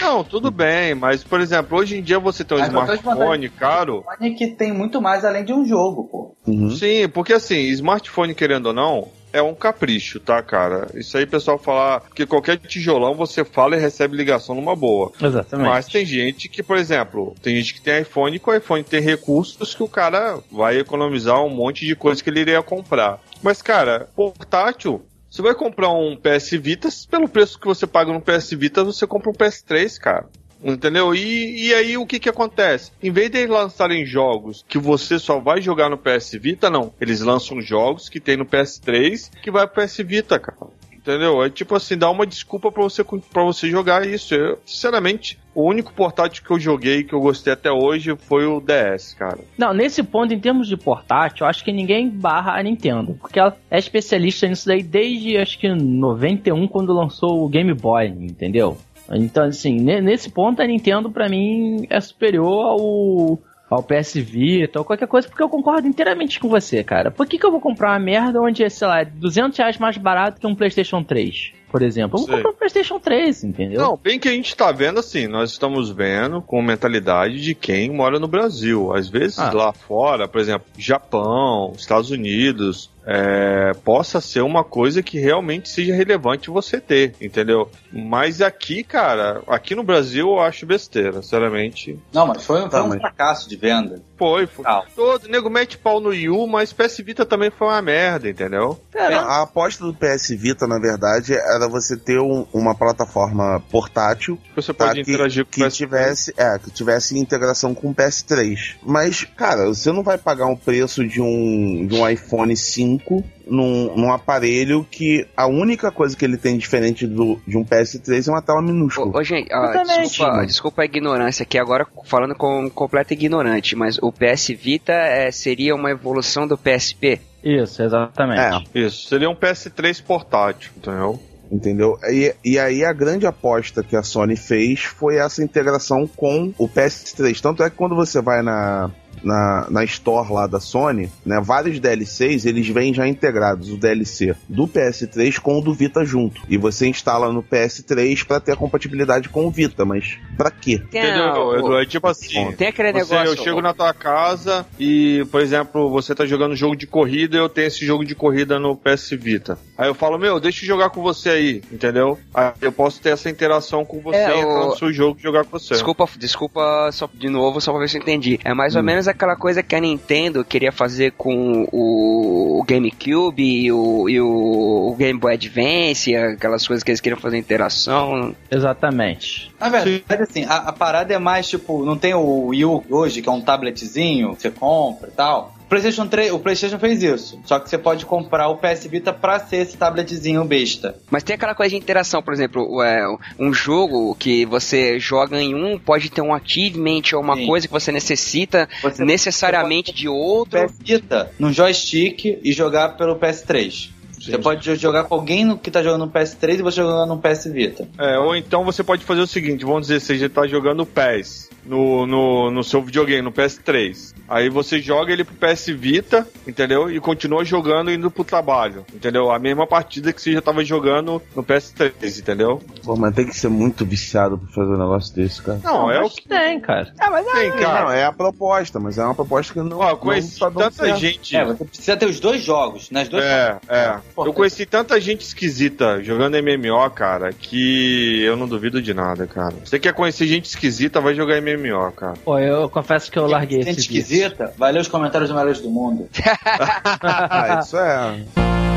[0.00, 4.04] Não, tudo bem, mas, por exemplo, hoje em dia você tem um mas smartphone caro.
[4.18, 6.36] Um que tem muito mais além de um jogo, pô.
[6.46, 6.70] Uhum.
[6.70, 10.88] Sim, porque assim, smartphone, querendo ou não, é um capricho, tá, cara?
[10.94, 15.12] Isso aí, pessoal, falar que qualquer tijolão você fala e recebe ligação numa boa.
[15.20, 15.68] Exatamente.
[15.68, 18.84] Mas tem gente que, por exemplo, tem gente que tem iPhone e com o iPhone
[18.84, 23.20] tem recursos que o cara vai economizar um monte de coisa que ele iria comprar.
[23.42, 25.02] Mas, cara, portátil,
[25.32, 29.06] você vai comprar um PS Vita, pelo preço que você paga no PS Vita, você
[29.06, 30.26] compra um PS3, cara.
[30.62, 31.14] Entendeu?
[31.14, 32.92] E, e aí o que que acontece?
[33.02, 36.92] Em vez de eles lançarem jogos que você só vai jogar no PS Vita, não.
[37.00, 40.70] Eles lançam jogos que tem no PS3 que vai pro PS Vita, cara.
[41.02, 41.42] Entendeu?
[41.42, 44.36] É tipo assim, dá uma desculpa para você para você jogar isso.
[44.36, 48.60] Eu, sinceramente, o único portátil que eu joguei que eu gostei até hoje foi o
[48.60, 49.40] DS, cara.
[49.58, 53.14] Não, nesse ponto, em termos de portátil, eu acho que ninguém barra a Nintendo.
[53.14, 58.06] Porque ela é especialista nisso daí desde acho que 91, quando lançou o Game Boy,
[58.06, 58.78] entendeu?
[59.14, 63.38] Então, assim, nesse ponto a Nintendo, para mim, é superior ao
[63.74, 67.10] ao PS Vita ou qualquer coisa, porque eu concordo inteiramente com você, cara.
[67.10, 69.96] Por que, que eu vou comprar uma merda onde é, sei lá, 200 reais mais
[69.96, 71.52] barato que um PlayStation 3?
[71.72, 72.18] Por exemplo.
[72.18, 73.80] Vamos comprar um PlayStation 3, entendeu?
[73.80, 77.90] Não, bem que a gente tá vendo assim, nós estamos vendo com mentalidade de quem
[77.90, 78.94] mora no Brasil.
[78.94, 79.50] Às vezes ah.
[79.50, 85.94] lá fora, por exemplo, Japão, Estados Unidos, é, possa ser uma coisa que realmente seja
[85.94, 87.70] relevante você ter, entendeu?
[87.90, 91.98] Mas aqui, cara, aqui no Brasil eu acho besteira, sinceramente.
[92.12, 93.00] Não, mas foi, foi um mas...
[93.00, 94.02] fracasso de venda.
[94.22, 94.64] Foi, foi.
[94.66, 94.84] Ah.
[94.94, 98.80] Todo nego mete pau no Yu, mas PS Vita também foi uma merda, entendeu?
[98.94, 104.38] É, a aposta do PS Vita, na verdade, era você ter um, uma plataforma portátil.
[104.54, 105.76] Você pode tá, interagir que, com o PS3.
[105.76, 108.76] tivesse, é, que tivesse integração com o PS3.
[108.82, 113.24] Mas, cara, você não vai pagar um preço de um, de um iPhone 5 5
[113.52, 118.26] num, num, aparelho que a única coisa que ele tem diferente do, de um PS3
[118.26, 119.12] é uma tela minúscula.
[119.14, 123.76] Ô, ô gente, ó, desculpa, desculpa, a ignorância aqui, agora falando com um completo ignorante,
[123.76, 127.20] mas o PS Vita é, seria uma evolução do PSP?
[127.44, 128.40] Isso, exatamente.
[128.40, 128.80] É.
[128.80, 131.20] Isso, seria um PS3 portátil, entendeu?
[131.50, 131.98] entendeu?
[132.10, 136.66] E, e aí a grande aposta que a Sony fez foi essa integração com o
[136.66, 137.38] PS3.
[137.42, 138.90] Tanto é que quando você vai na,
[139.22, 141.40] na, na Store lá da Sony, né?
[141.40, 146.42] Vários DLCs, eles vêm já integrados, o DLC do PS3 com o do Vita junto.
[146.48, 150.82] E você instala no PS3 para ter a compatibilidade com o Vita, mas para quê?
[150.84, 153.32] Entendeu, É tipo assim, tem aquele você, negócio...
[153.32, 157.40] Eu chego na tua casa e, por exemplo, você tá jogando jogo de corrida e
[157.40, 159.58] eu tenho esse jogo de corrida no PS Vita.
[159.76, 162.18] Aí eu falo, meu, deixa eu jogar com você aí, entendeu?
[162.34, 164.66] Aí eu posso ter essa interação com você é, o...
[164.66, 165.74] no seu jogo e jogar com você.
[165.74, 168.38] Desculpa, desculpa só, de novo, só pra ver se eu entendi.
[168.44, 168.78] É mais hum.
[168.78, 174.20] ou menos aquela coisa que a Nintendo queria fazer com o GameCube e o, e
[174.20, 178.34] o Game Boy Advance, aquelas coisas que eles queriam fazer interação.
[178.50, 179.50] Exatamente.
[179.60, 183.22] Na verdade, assim, a, a, parada é mais tipo, não tem o Wii U hoje,
[183.22, 185.54] que é um tabletzinho que você compra e tal.
[185.72, 187.40] PlayStation 3, o PlayStation fez isso.
[187.46, 190.96] Só que você pode comprar o PS Vita pra ser esse tabletzinho besta.
[191.10, 193.06] Mas tem aquela coisa de interação, por exemplo, é,
[193.38, 197.46] um jogo que você joga em um pode ter um achievement ou uma Sim.
[197.46, 200.62] coisa que você necessita você, necessariamente de outro.
[200.62, 203.92] PS Vita no joystick e jogar pelo PS3.
[204.20, 207.46] Você pode jogar com alguém que tá jogando no PS3 e você jogando no PS
[207.46, 207.88] Vita.
[207.98, 210.86] É, ou então você pode fazer o seguinte, vamos dizer, você já tá jogando o
[210.86, 214.14] PES no, no, no seu videogame, no PS3.
[214.28, 216.90] Aí você joga ele pro PS Vita, entendeu?
[216.90, 219.30] E continua jogando indo pro trabalho, entendeu?
[219.30, 222.60] A mesma partida que você já tava jogando no PS3, entendeu?
[222.82, 225.60] Pô, mas tem que ser muito viciado pra fazer um negócio desse, cara.
[225.62, 226.92] Não, é o que tem, cara.
[227.00, 227.84] É, mas tem, é, cara.
[227.84, 229.78] Não, é a proposta, mas é uma proposta que não.
[229.78, 231.00] Ó, conheci não tá tanta certo.
[231.00, 231.36] gente.
[231.36, 233.02] É, você precisa ter os dois jogos, né?
[233.02, 233.68] Os dois é, jogos.
[233.68, 234.00] é.
[234.14, 239.26] Pô, eu conheci tanta gente esquisita jogando MMO, cara, que eu não duvido de nada,
[239.26, 239.54] cara.
[239.64, 241.51] Você quer conhecer gente esquisita, vai jogar MMO,
[241.92, 242.14] cara.
[242.24, 245.60] Pô, eu confesso que eu larguei gente esse esquisita, vai ler os comentários do Melhores
[245.60, 246.08] do Mundo.
[247.02, 248.71] ah, isso é.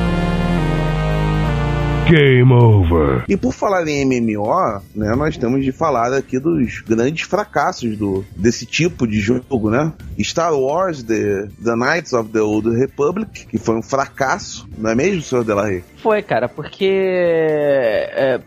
[2.10, 3.24] Game over.
[3.28, 8.24] E por falar em MMO, né, nós temos de falar aqui dos grandes fracassos do,
[8.36, 9.92] desse tipo de jogo, né?
[10.20, 14.96] Star Wars The, The Knights of the Old Republic, que foi um fracasso, não é
[14.96, 15.84] mesmo, senhor Delarey?
[15.98, 18.40] Foi, cara, porque é,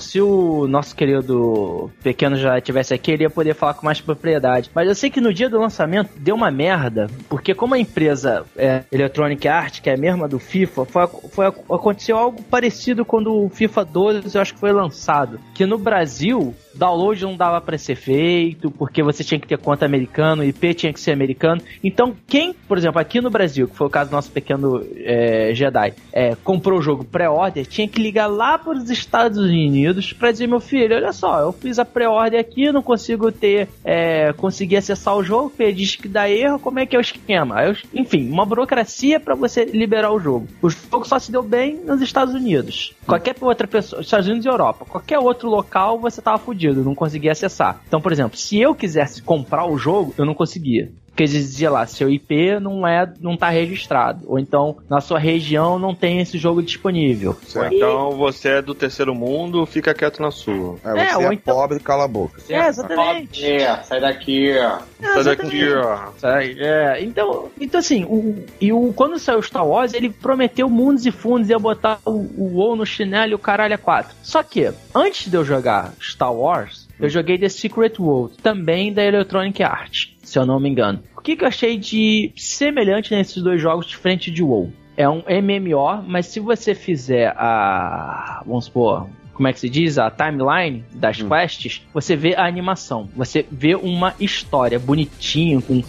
[0.00, 4.70] se o nosso querido pequeno já tivesse aqui, ele ia poder falar com mais propriedade.
[4.74, 8.46] Mas eu sei que no dia do lançamento deu uma merda, porque como a empresa
[8.56, 13.44] é, Electronic Arts, que é a mesma do FIFA, foi, foi, aconteceu algo parecido quando
[13.44, 15.38] o FIFA 12, eu acho que foi lançado.
[15.54, 19.84] Que no Brasil, download não dava para ser feito, porque você tinha que ter conta
[19.84, 21.60] americana, o IP tinha que ser americano.
[21.82, 25.52] Então, quem, por exemplo, aqui no Brasil, que foi o caso do nosso pequeno é,
[25.54, 30.32] Jedi, é, comprou o jogo pré-order, tinha que ligar lá para os Estados Unidos para
[30.32, 34.76] dizer, meu filho, olha só, eu fiz a pré-order aqui, não consigo ter, é, conseguir
[34.76, 37.62] acessar o jogo, porque diz que dá erro, como é que é o esquema?
[37.64, 40.46] Eu, enfim, uma burocracia para você liberar o jogo.
[40.60, 42.91] O jogo só se deu bem nos Estados Unidos.
[43.06, 47.32] Qualquer outra pessoa, Estados Unidos e Europa, qualquer outro local você tava fudido, não conseguia
[47.32, 47.80] acessar.
[47.86, 50.92] Então, por exemplo, se eu quisesse comprar o jogo, eu não conseguia.
[51.12, 54.22] Porque dizia lá, seu IP não é, não tá registrado.
[54.26, 57.36] Ou então, na sua região não tem esse jogo disponível.
[57.70, 57.76] E...
[57.76, 60.78] Então você é do terceiro mundo, fica quieto na sua.
[60.82, 61.54] É, é você é, é então...
[61.54, 62.40] pobre, cala a boca.
[62.48, 63.44] É, exatamente.
[63.44, 64.78] É, sai daqui, ó.
[65.02, 65.98] É, sai daqui, ó.
[66.16, 70.66] Sai, é, então, então assim, o, e o, quando saiu o Star Wars, ele prometeu
[70.70, 74.16] mundos e fundos, ia botar o, o WoW no chinelo e o caralho a quatro.
[74.22, 79.04] Só que, antes de eu jogar Star Wars, eu joguei The Secret World, também da
[79.04, 81.00] Electronic Arts se eu não me engano.
[81.16, 84.72] O que, que eu achei de semelhante nesses dois jogos de frente de WoW?
[84.96, 88.42] É um MMO, mas se você fizer a.
[88.46, 89.06] Vamos supor.
[89.34, 91.28] como é que se diz, a timeline das Hum.
[91.28, 93.08] quests, você vê a animação.
[93.16, 95.82] Você vê uma história bonitinho, com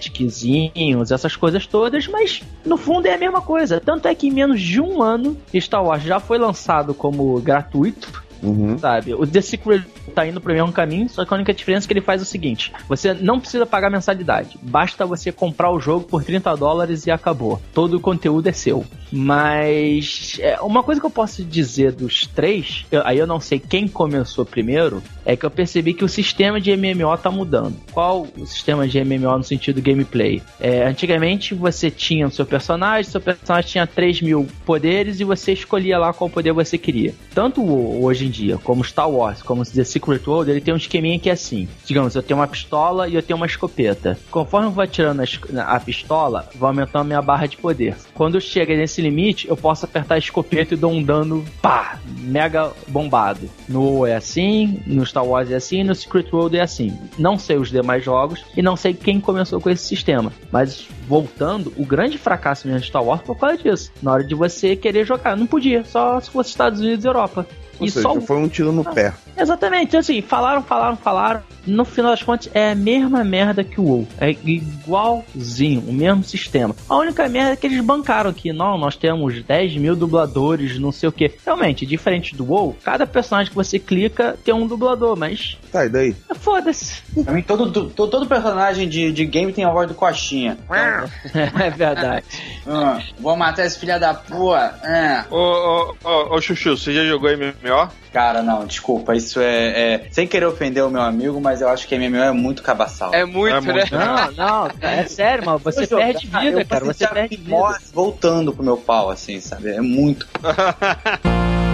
[0.00, 3.80] cinematiczinhos, essas coisas todas, mas no fundo é a mesma coisa.
[3.80, 8.22] Tanto é que em menos de um ano, Star Wars já foi lançado como gratuito,
[8.42, 8.78] Uhum.
[8.78, 9.14] sabe?
[9.14, 9.82] O The Secret
[10.14, 12.24] tá indo pro mesmo caminho, só que a única diferença é que ele faz o
[12.24, 17.10] seguinte: você não precisa pagar mensalidade, basta você comprar o jogo por 30 dólares e
[17.10, 17.60] acabou.
[17.74, 18.84] Todo o conteúdo é seu.
[19.12, 23.58] Mas é, uma coisa que eu posso dizer dos três, eu- aí eu não sei
[23.58, 27.76] quem começou primeiro, é que eu percebi que o sistema de MMO tá mudando.
[27.92, 30.42] Qual o sistema de MMO no sentido gameplay?
[30.58, 35.52] É, antigamente você tinha o seu personagem, seu personagem tinha 3 mil poderes e você
[35.52, 37.14] escolhia lá qual poder você queria.
[37.34, 41.18] Tanto hoje em dia, como Star Wars, como The Secret World, ele tem um esqueminha
[41.18, 41.68] que é assim.
[41.84, 44.18] Digamos, eu tenho uma pistola e eu tenho uma escopeta.
[44.30, 45.22] Conforme eu vou atirando
[45.58, 47.96] a, pistola, vai aumentando a minha barra de poder.
[48.14, 52.72] Quando chega nesse limite, eu posso apertar a escopeta e dou um dano, pá, mega
[52.88, 53.48] bombado.
[53.68, 56.98] No é assim, no Star Wars é assim, no Secret World é assim.
[57.18, 60.32] Não sei os demais jogos e não sei quem começou com esse sistema.
[60.50, 63.92] Mas voltando, o grande fracasso mesmo de Star Wars foi por causa disso.
[64.02, 67.46] Na hora de você querer jogar, não podia, só se fosse Estados Unidos e Europa.
[67.80, 69.14] Ou e seja, só foi um tiro no pé.
[69.36, 71.42] Exatamente, então, assim, falaram, falaram, falaram.
[71.66, 74.08] No final das contas, é a mesma merda que o WoW.
[74.18, 76.74] É igualzinho, o mesmo sistema.
[76.88, 78.52] A única merda é que eles bancaram aqui.
[78.52, 81.32] Não, nós temos 10 mil dubladores, não sei o que.
[81.44, 85.88] Realmente, diferente do WoW, cada personagem que você clica tem um dublador, mas Tá, e
[85.88, 86.16] daí?
[86.40, 87.02] foda-se.
[87.24, 90.58] Pra mim, todo, todo, todo personagem de, de game tem a voz do Coxinha.
[90.70, 92.24] é verdade.
[92.72, 94.74] Ah, vou matar esse filho da puta.
[94.84, 95.24] Ah.
[95.30, 97.88] Ô, ô, ô, ô, Chuchu, você já jogou MMO?
[98.12, 99.16] Cara, não, desculpa.
[99.16, 102.30] Isso é, é- Sem querer ofender o meu amigo, mas eu acho que MMO é
[102.30, 103.12] muito cabaçal.
[103.14, 103.72] É muito, É né?
[103.72, 103.94] muito.
[103.96, 105.58] Não, não, é sério, mano.
[105.58, 106.84] Você jogar, perde vida, eu cara.
[106.84, 107.78] Você perde de vida.
[107.92, 109.70] voltando pro meu pau, assim, sabe?
[109.70, 110.28] É muito.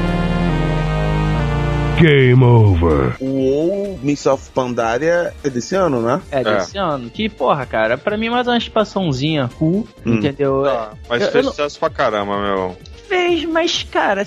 [2.01, 3.17] Game over.
[3.21, 6.21] O WoW Miss of Pandaria é desse ano, né?
[6.31, 7.09] É desse ano.
[7.11, 10.15] Que, porra, cara, pra mim mais uma expansãozinha cool, Hum.
[10.17, 10.63] entendeu?
[10.65, 12.77] Tá, mas Eu- eu fez não- sucesso pra caramba, meu.
[13.09, 14.25] Fez, mas, cara,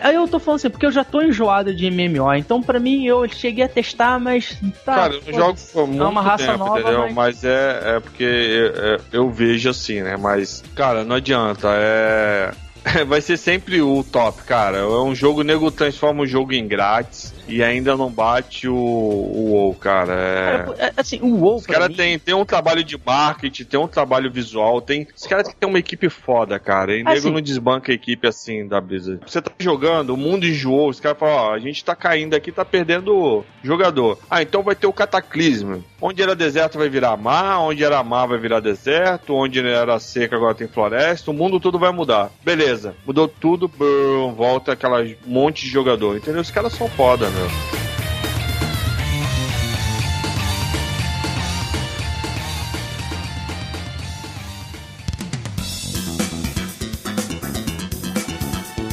[0.00, 3.04] aí eu tô falando assim, porque eu já tô enjoado de MMO, então pra mim
[3.04, 4.58] eu cheguei a testar, mas.
[4.86, 7.00] Tá, Cara, eu não jogo por muito É uma raça tempo, nova, entendeu?
[7.02, 10.16] mas- Mas, é, é porque eu, é- eu vejo assim, né?
[10.16, 11.68] Mas, cara, não adianta.
[11.72, 12.52] É.
[13.06, 14.78] Vai ser sempre o top, cara.
[14.78, 19.50] É um jogo, nego transforma o jogo em grátis e ainda não bate o, o
[19.52, 20.12] WoW, cara.
[20.12, 20.58] É...
[20.58, 23.80] Cara, é, assim, o WoW, Os caras mim, têm tem um trabalho de marketing, tem
[23.80, 25.06] um trabalho visual, tem.
[25.14, 26.94] Os caras têm uma equipe foda, cara.
[26.94, 27.30] E nego Assim.
[27.30, 29.20] não desbanca a equipe assim da Blizzard.
[29.26, 32.50] Você tá jogando, o mundo enjoou, os caras falam, ó, a gente tá caindo aqui,
[32.50, 34.18] tá perdendo jogador.
[34.30, 35.84] Ah, então vai ter o cataclismo.
[36.00, 40.36] Onde era deserto vai virar mar, onde era mar vai virar deserto, onde era seca
[40.36, 42.30] agora tem floresta, o mundo todo vai mudar.
[42.44, 46.40] Beleza, mudou tudo, brum, volta aquela monte de jogador, entendeu?
[46.40, 47.28] Os caras são foda,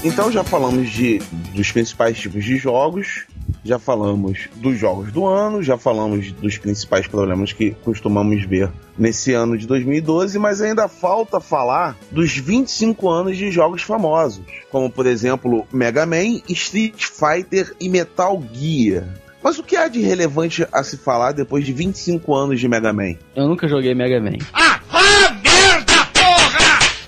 [0.03, 1.19] Então já falamos de,
[1.55, 3.25] dos principais tipos de jogos,
[3.63, 9.33] já falamos dos jogos do ano, já falamos dos principais problemas que costumamos ver nesse
[9.33, 15.05] ano de 2012, mas ainda falta falar dos 25 anos de jogos famosos, como por
[15.05, 19.05] exemplo Mega Man, Street Fighter e Metal Gear.
[19.41, 22.93] Mas o que há de relevante a se falar depois de 25 anos de Mega
[22.93, 23.15] Man?
[23.35, 24.37] eu nunca joguei Mega Man.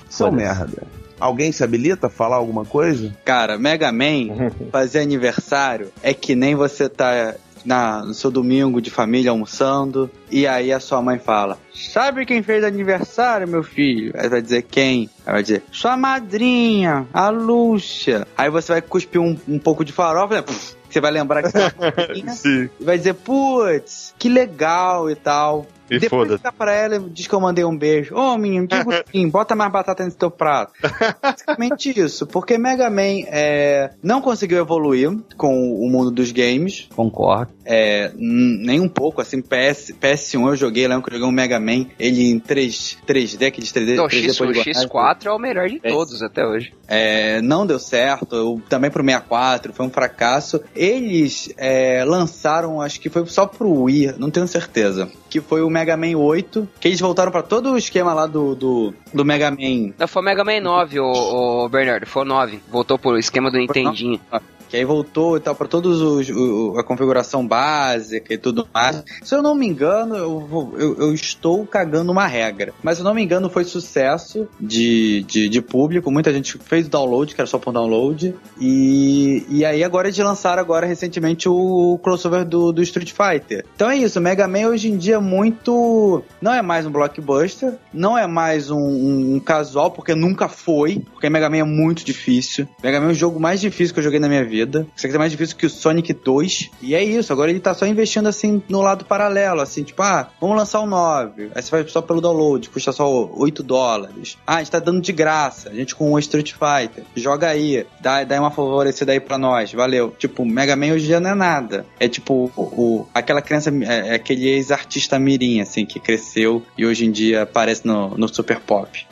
[0.10, 0.60] Isso é uma Foda-se.
[0.60, 0.84] merda.
[1.20, 3.16] Alguém se habilita a falar alguma coisa?
[3.24, 7.36] Cara, Mega Man fazer aniversário é que nem você tá
[7.66, 12.44] na, no seu domingo de família almoçando e aí a sua mãe fala: Sabe quem
[12.44, 14.14] fez aniversário, meu filho?
[14.16, 15.10] Aí vai dizer quem?
[15.26, 18.28] Aí vai dizer: Sua madrinha, a Lúcia.
[18.38, 20.44] Aí você vai cuspir um, um pouco de farofa, né?
[20.90, 22.70] Você vai lembrar que você Sim.
[22.80, 25.66] e vai dizer: Putz, que legal e tal.
[25.90, 26.38] E Depois foda-se.
[26.44, 28.16] liga pra ela e diz que eu mandei um beijo.
[28.16, 30.74] Ô, menino, digo sim, bota mais batata nesse teu prato.
[31.22, 37.52] Basicamente isso, porque Mega Man é, não conseguiu evoluir com o mundo dos games, Concordo.
[37.64, 41.60] é, nem um pouco, assim, PS, PS1 eu joguei, lembro que eu joguei um Mega
[41.60, 45.32] Man, ele em 3, 3D, aqueles 3D, Não, o 3D X, o poligonais, X4 é
[45.32, 45.90] o melhor de É.
[45.90, 46.74] todos até hoje.
[46.88, 50.62] é, não deu certo, eu, também pro 64, foi um fracasso.
[50.76, 55.70] Eles é, lançaram, acho que foi só pro Wii, não tenho certeza, que foi o
[55.76, 59.52] Mega Man 8, que eles voltaram pra todo o esquema lá do, do, do Mega
[59.52, 62.62] Man Não, foi o Mega Man 9, o, o Bernardo, foi o 9.
[62.72, 64.22] Voltou pro esquema do Nintendinho.
[64.70, 69.04] Que aí voltou e tal para todos os o, a configuração básica e tudo mais.
[69.24, 72.74] Se eu não me engano, eu, eu, eu, estou cagando uma regra.
[72.84, 76.12] Mas se eu não me engano, foi sucesso de, de, de público.
[76.12, 78.36] Muita gente fez o download, que era só por download.
[78.60, 83.66] E, e aí agora eles lançaram agora recentemente o crossover do, do Street Fighter.
[83.76, 86.24] Então é isso, Mega Man hoje em dia é muito.
[86.42, 91.04] Não é mais um blockbuster, não é mais um, um, um casual, porque nunca foi.
[91.14, 92.68] Porque Mega Man é muito difícil.
[92.84, 94.55] Mega Man é o jogo mais difícil que eu joguei na minha vida.
[94.96, 96.72] Isso aqui é mais difícil que o Sonic 2.
[96.82, 100.30] E é isso, agora ele tá só investindo assim no lado paralelo, assim, tipo, ah,
[100.40, 101.52] vamos lançar o 9.
[101.54, 104.38] Aí você vai só pelo download, custa só 8 dólares.
[104.46, 107.04] Ah, a gente tá dando de graça, a gente com o Street Fighter.
[107.16, 110.14] Joga aí, dá, dá uma favorecida aí pra nós, valeu.
[110.18, 111.86] Tipo, Mega Man hoje já não é nada.
[112.00, 116.86] É tipo, o, o aquela criança, é, é aquele ex-artista mirim, assim, que cresceu e
[116.86, 119.06] hoje em dia aparece no, no Super Pop.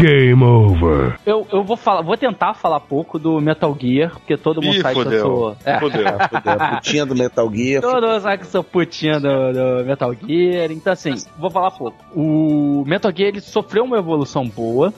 [0.00, 1.18] Game over.
[1.24, 4.80] Eu, eu vou falar, vou tentar falar pouco do Metal Gear, porque todo mundo Ih,
[4.82, 5.10] sabe fodeu.
[5.10, 5.56] que eu sou.
[5.64, 5.78] É.
[5.78, 6.04] Fudeu.
[6.08, 7.80] A putinha do Metal Gear.
[7.80, 11.70] Todo mundo sabe que eu sou putinha do, do Metal Gear, então assim, vou falar
[11.70, 11.96] pouco.
[12.14, 14.92] O Metal Gear ele sofreu uma evolução boa,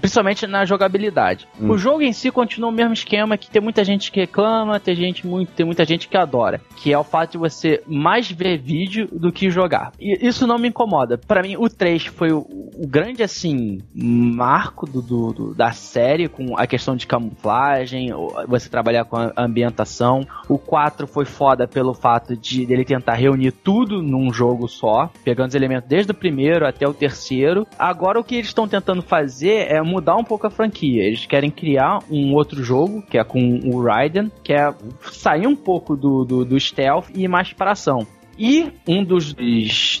[0.00, 1.46] principalmente na jogabilidade.
[1.60, 4.96] O jogo em si continua o mesmo esquema que tem muita gente que reclama, tem
[4.96, 8.58] gente muito, tem muita gente que adora, que é o fato de você mais ver
[8.58, 9.92] vídeo do que jogar.
[10.00, 11.18] E isso não me incomoda.
[11.18, 13.80] Pra mim, o 3 foi o, o grande assim
[14.22, 18.10] marco do, do- do- da série com a questão de camuflagem,
[18.48, 20.26] você trabalhar com a ambientação.
[20.48, 25.48] O 4 foi foda pelo fato de ele tentar reunir tudo num jogo só, pegando
[25.48, 27.66] os elementos desde o primeiro até o terceiro.
[27.78, 31.02] Agora o que eles estão tentando fazer é mudar um pouco a franquia.
[31.04, 34.72] Eles querem criar um outro jogo, que é com o Raiden, que é
[35.10, 38.06] sair um pouco do, do, do stealth e ir mais para ação.
[38.38, 39.34] E um dos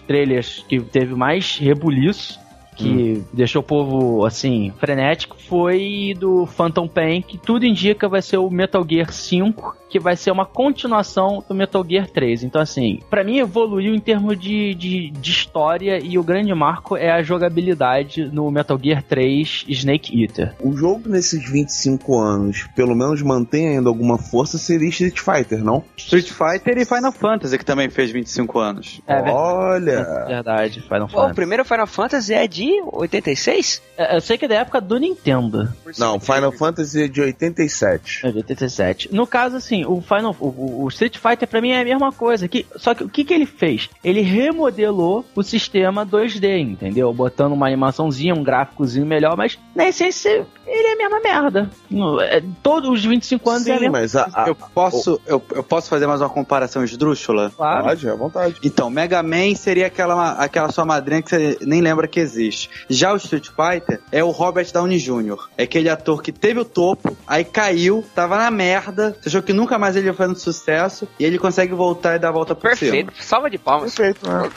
[0.06, 2.40] trailers que teve mais rebuliço
[2.76, 8.38] que deixou o povo assim frenético foi do Phantom Pain, que tudo indica vai ser
[8.38, 12.44] o Metal Gear 5, que vai ser uma continuação do Metal Gear 3.
[12.44, 16.96] Então assim, pra mim evoluiu em termos de, de, de história e o grande marco
[16.96, 20.54] é a jogabilidade no Metal Gear 3 Snake Eater.
[20.60, 25.84] O jogo nesses 25 anos, pelo menos mantém ainda alguma força, seria Street Fighter, não?
[25.96, 29.00] Street Fighter e Final Fantasy, que também fez 25 anos.
[29.06, 29.36] É verdade.
[29.36, 30.24] Olha!
[30.26, 31.34] Verdade, Final Pô, o Fantasy.
[31.34, 32.61] primeiro Final Fantasy é de
[32.92, 33.82] 86?
[33.96, 35.72] É, Eu sei que é da época do Nintendo.
[35.98, 38.26] Não, Final Fantasy é de 87.
[38.26, 39.14] É de 87.
[39.14, 42.48] No caso, assim, o Final, o, o Street Fighter pra mim é a mesma coisa.
[42.48, 43.88] Que, só que o que, que ele fez?
[44.02, 47.12] Ele remodelou o sistema 2D, entendeu?
[47.12, 51.70] Botando uma animaçãozinha, um gráficozinho melhor, mas na essência ele é a mesma merda.
[51.90, 55.42] No- é, todos os 25 anos é Sim, mesma mas a, a- Eu posso, eu,
[55.54, 57.50] eu posso fazer mais uma comparação esdrúxula?
[57.56, 57.84] claro.
[57.84, 58.56] Pode, à vontade.
[58.62, 62.70] Então, Mega Man seria aquela, aquela sua madrinha que você nem lembra que existe.
[62.88, 65.48] Já o Street Fighter é o Robert Downey Jr.
[65.56, 69.52] É aquele ator que teve o topo, aí caiu, tava na merda, você achou que
[69.52, 72.76] nunca mais ele ia fazendo sucesso, e ele consegue voltar e dar a volta por
[72.76, 72.90] cima.
[72.92, 73.12] Perfeito.
[73.22, 73.94] Salva de palmas.
[73.94, 74.50] Perfeito, né?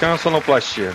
[0.00, 0.92] É uma sonoplastia.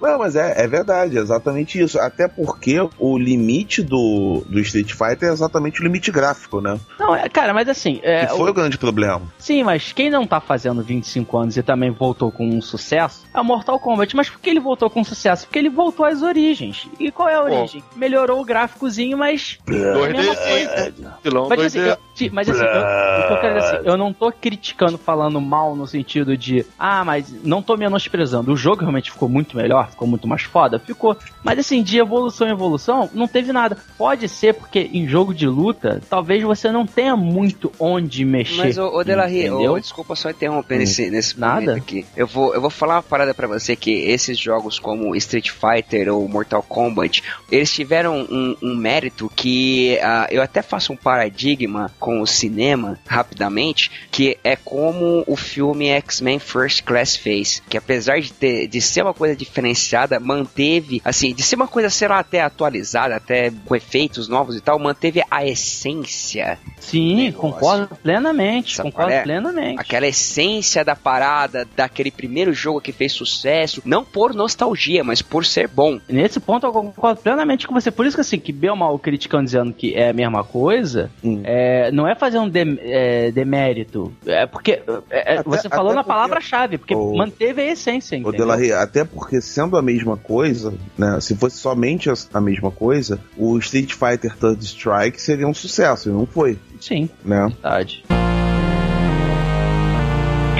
[0.00, 1.98] Não, mas é, é verdade, é exatamente isso.
[1.98, 6.78] Até porque o limite do, do Street Fighter é exatamente o limite gráfico, né?
[6.98, 8.00] Não, é, cara, mas assim.
[8.02, 9.22] É, que foi o grande problema.
[9.38, 13.40] Sim, mas quem não tá fazendo 25 anos e também voltou com um sucesso é
[13.40, 14.14] o Mortal Kombat.
[14.16, 15.46] Mas por que ele voltou com sucesso?
[15.46, 16.88] Porque ele voltou às origens.
[16.98, 17.82] E qual é a origem?
[17.96, 19.58] Melhorou o gráficozinho, mas.
[19.68, 19.72] É
[20.04, 20.48] a mesma 2D.
[20.48, 20.92] coisa.
[21.22, 21.86] Vilão Mas assim, 2D.
[21.88, 25.86] eu, ti- mas assim, eu, eu dizer assim, eu não tô criticando, falando mal no
[25.86, 28.52] sentido de, ah, mas não tô menosprezando.
[28.52, 31.16] O jogo realmente ficou muito melhor, ficou muito mais foda, ficou.
[31.42, 33.76] Mas assim, de evolução em evolução, não teve nada.
[33.96, 38.56] Pode ser porque em jogo de luta, talvez você não tenha muito onde mexer.
[38.56, 41.60] Mas, ô, ô desculpa só interromper nesse, nesse Nada.
[41.60, 42.06] momento aqui.
[42.16, 46.12] Eu vou, eu vou falar uma parada pra você que esses jogos como Street Fighter
[46.12, 51.90] ou Mortal Kombat, eles tiveram um, um mérito que ah, eu até faço um paradigma
[51.98, 58.20] com o cinema, rapidamente, que é como o filme X-Men First Class fez, que apesar
[58.20, 62.18] de, ter, de ser uma coisa diferenciada, manteve, assim, de ser uma coisa, sei lá,
[62.18, 68.76] até atualizada, até com efeitos novos e tal, manteve a essência Sim, concordo plenamente.
[68.76, 69.22] Sabe concordo é?
[69.22, 69.80] plenamente.
[69.80, 75.44] aquela essência da parada, daquele primeiro jogo que fez sucesso, não por nostalgia, mas por
[75.44, 76.00] ser bom.
[76.08, 77.90] Nesse ponto eu concordo plenamente com você.
[77.90, 81.10] Por isso que assim, que bem ou mal criticando dizendo que é a mesma coisa,
[81.22, 81.40] Hum.
[81.44, 84.12] é, não é fazer um dem- é, demérito.
[84.26, 88.18] É porque é, é, Até- você falou na palavra-chave, porque Ô- manteve a essência?
[88.20, 91.18] Delarry, até porque sendo a mesma coisa, né?
[91.20, 96.08] Se fosse somente a, a mesma coisa, o Street Fighter Third Strike seria um sucesso,
[96.08, 97.48] e não foi, Sim, né?
[97.48, 98.04] verdade.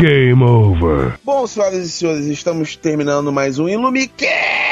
[0.00, 1.14] Game over.
[1.24, 4.71] Bom, senhoras e senhores, estamos terminando mais um Ilumicast!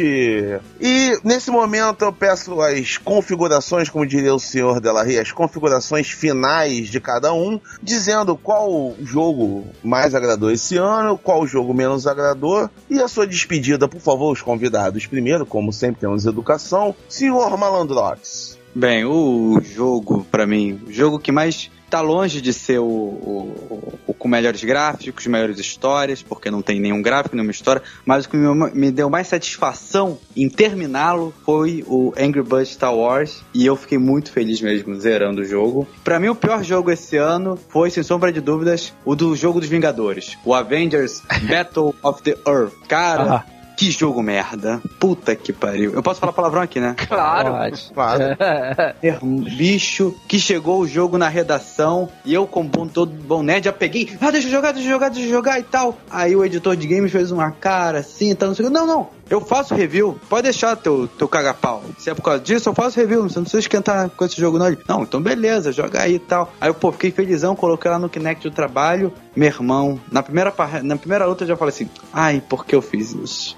[0.00, 6.88] E nesse momento eu peço as configurações, como diria o senhor Delarry, as configurações finais
[6.88, 13.00] de cada um, dizendo qual jogo mais agradou esse ano, qual jogo menos agradou, e
[13.00, 15.06] a sua despedida, por favor, os convidados.
[15.06, 18.61] Primeiro, como sempre temos educação, senhor Malandrox.
[18.74, 23.98] Bem, o jogo, para mim, o jogo que mais tá longe de ser o, o,
[24.06, 28.30] o, com melhores gráficos, melhores histórias, porque não tem nenhum gráfico, nenhuma história, mas o
[28.30, 33.66] que me, me deu mais satisfação em terminá-lo foi o Angry Birds Star Wars, e
[33.66, 35.86] eu fiquei muito feliz mesmo zerando o jogo.
[36.02, 39.60] Para mim, o pior jogo esse ano foi, sem sombra de dúvidas, o do jogo
[39.60, 42.72] dos Vingadores, o Avengers Battle of the Earth.
[42.88, 43.61] Cara, ah.
[43.82, 44.80] Que jogo merda.
[45.00, 45.92] Puta que pariu.
[45.92, 46.94] Eu posso falar palavrão aqui, né?
[47.08, 47.52] Claro.
[47.92, 48.22] Claro.
[49.02, 53.42] É um bicho que chegou o jogo na redação e eu, como bom, todo bom
[53.42, 54.08] nerd, já peguei.
[54.20, 55.98] Ah, deixa eu jogar, deixa eu jogar, deixa eu jogar e tal.
[56.08, 58.74] Aí o editor de games fez uma cara assim, tá, não sei o que.
[58.74, 59.08] Não, não.
[59.28, 61.82] Eu faço review, pode deixar teu, teu caga-pau.
[61.98, 63.22] Se é por causa disso, eu faço review.
[63.22, 64.66] Você não precisa esquentar com esse jogo, não.
[64.66, 66.52] Ele, não, então beleza, joga aí e tal.
[66.60, 69.12] Aí eu, pô, fiquei felizão, coloquei lá no Kinect do trabalho.
[69.34, 70.52] Meu irmão, na primeira,
[70.82, 73.56] na primeira luta eu já falei assim: ai, por que eu fiz isso?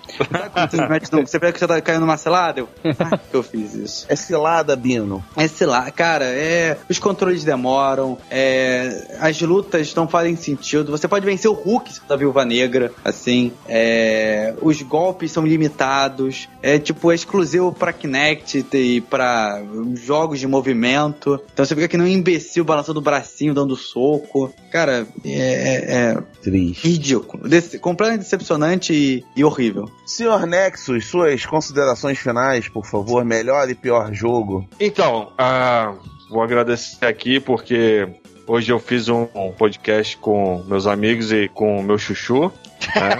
[1.27, 2.61] você vê que você tá caindo numa cilada?
[2.61, 4.07] Eu, ai, por que eu fiz isso?
[4.09, 5.25] É cilada, Bino.
[5.37, 6.79] É cilada, cara, é.
[6.89, 9.17] Os controles demoram, é.
[9.21, 10.93] As lutas não fazem sentido.
[10.93, 13.53] Você pode vencer o Hulk da Viúva Negra, assim.
[13.69, 14.55] É.
[14.63, 19.63] Os golpes são limitados é tipo é exclusivo para Kinect e para
[19.95, 21.41] jogos de movimento.
[21.53, 24.53] Então você fica que nem um imbecil balançando o bracinho, dando soco.
[24.71, 26.89] Cara, é, é, é Triste.
[26.89, 27.49] ridículo.
[27.49, 29.89] Desse, completamente decepcionante e, e horrível.
[30.07, 34.69] Senhor Nexus, suas considerações finais, por favor, melhor e pior jogo.
[34.81, 35.99] Então, uh,
[36.29, 38.09] vou agradecer aqui porque
[38.47, 39.27] Hoje eu fiz um,
[39.57, 42.53] podcast com meus amigos e com o meu chuchu.
[42.95, 43.17] Né?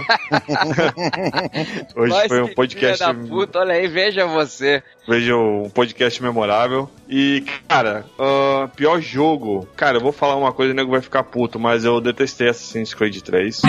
[1.97, 2.99] Hoje foi um podcast.
[2.99, 4.83] Da puta, olha aí, veja você.
[5.07, 6.87] Veja um podcast memorável.
[7.09, 9.67] E, cara, uh, pior jogo.
[9.75, 12.49] Cara, eu vou falar uma coisa e o nego vai ficar puto, mas eu detestei
[12.49, 13.63] Assassin's Creed 3.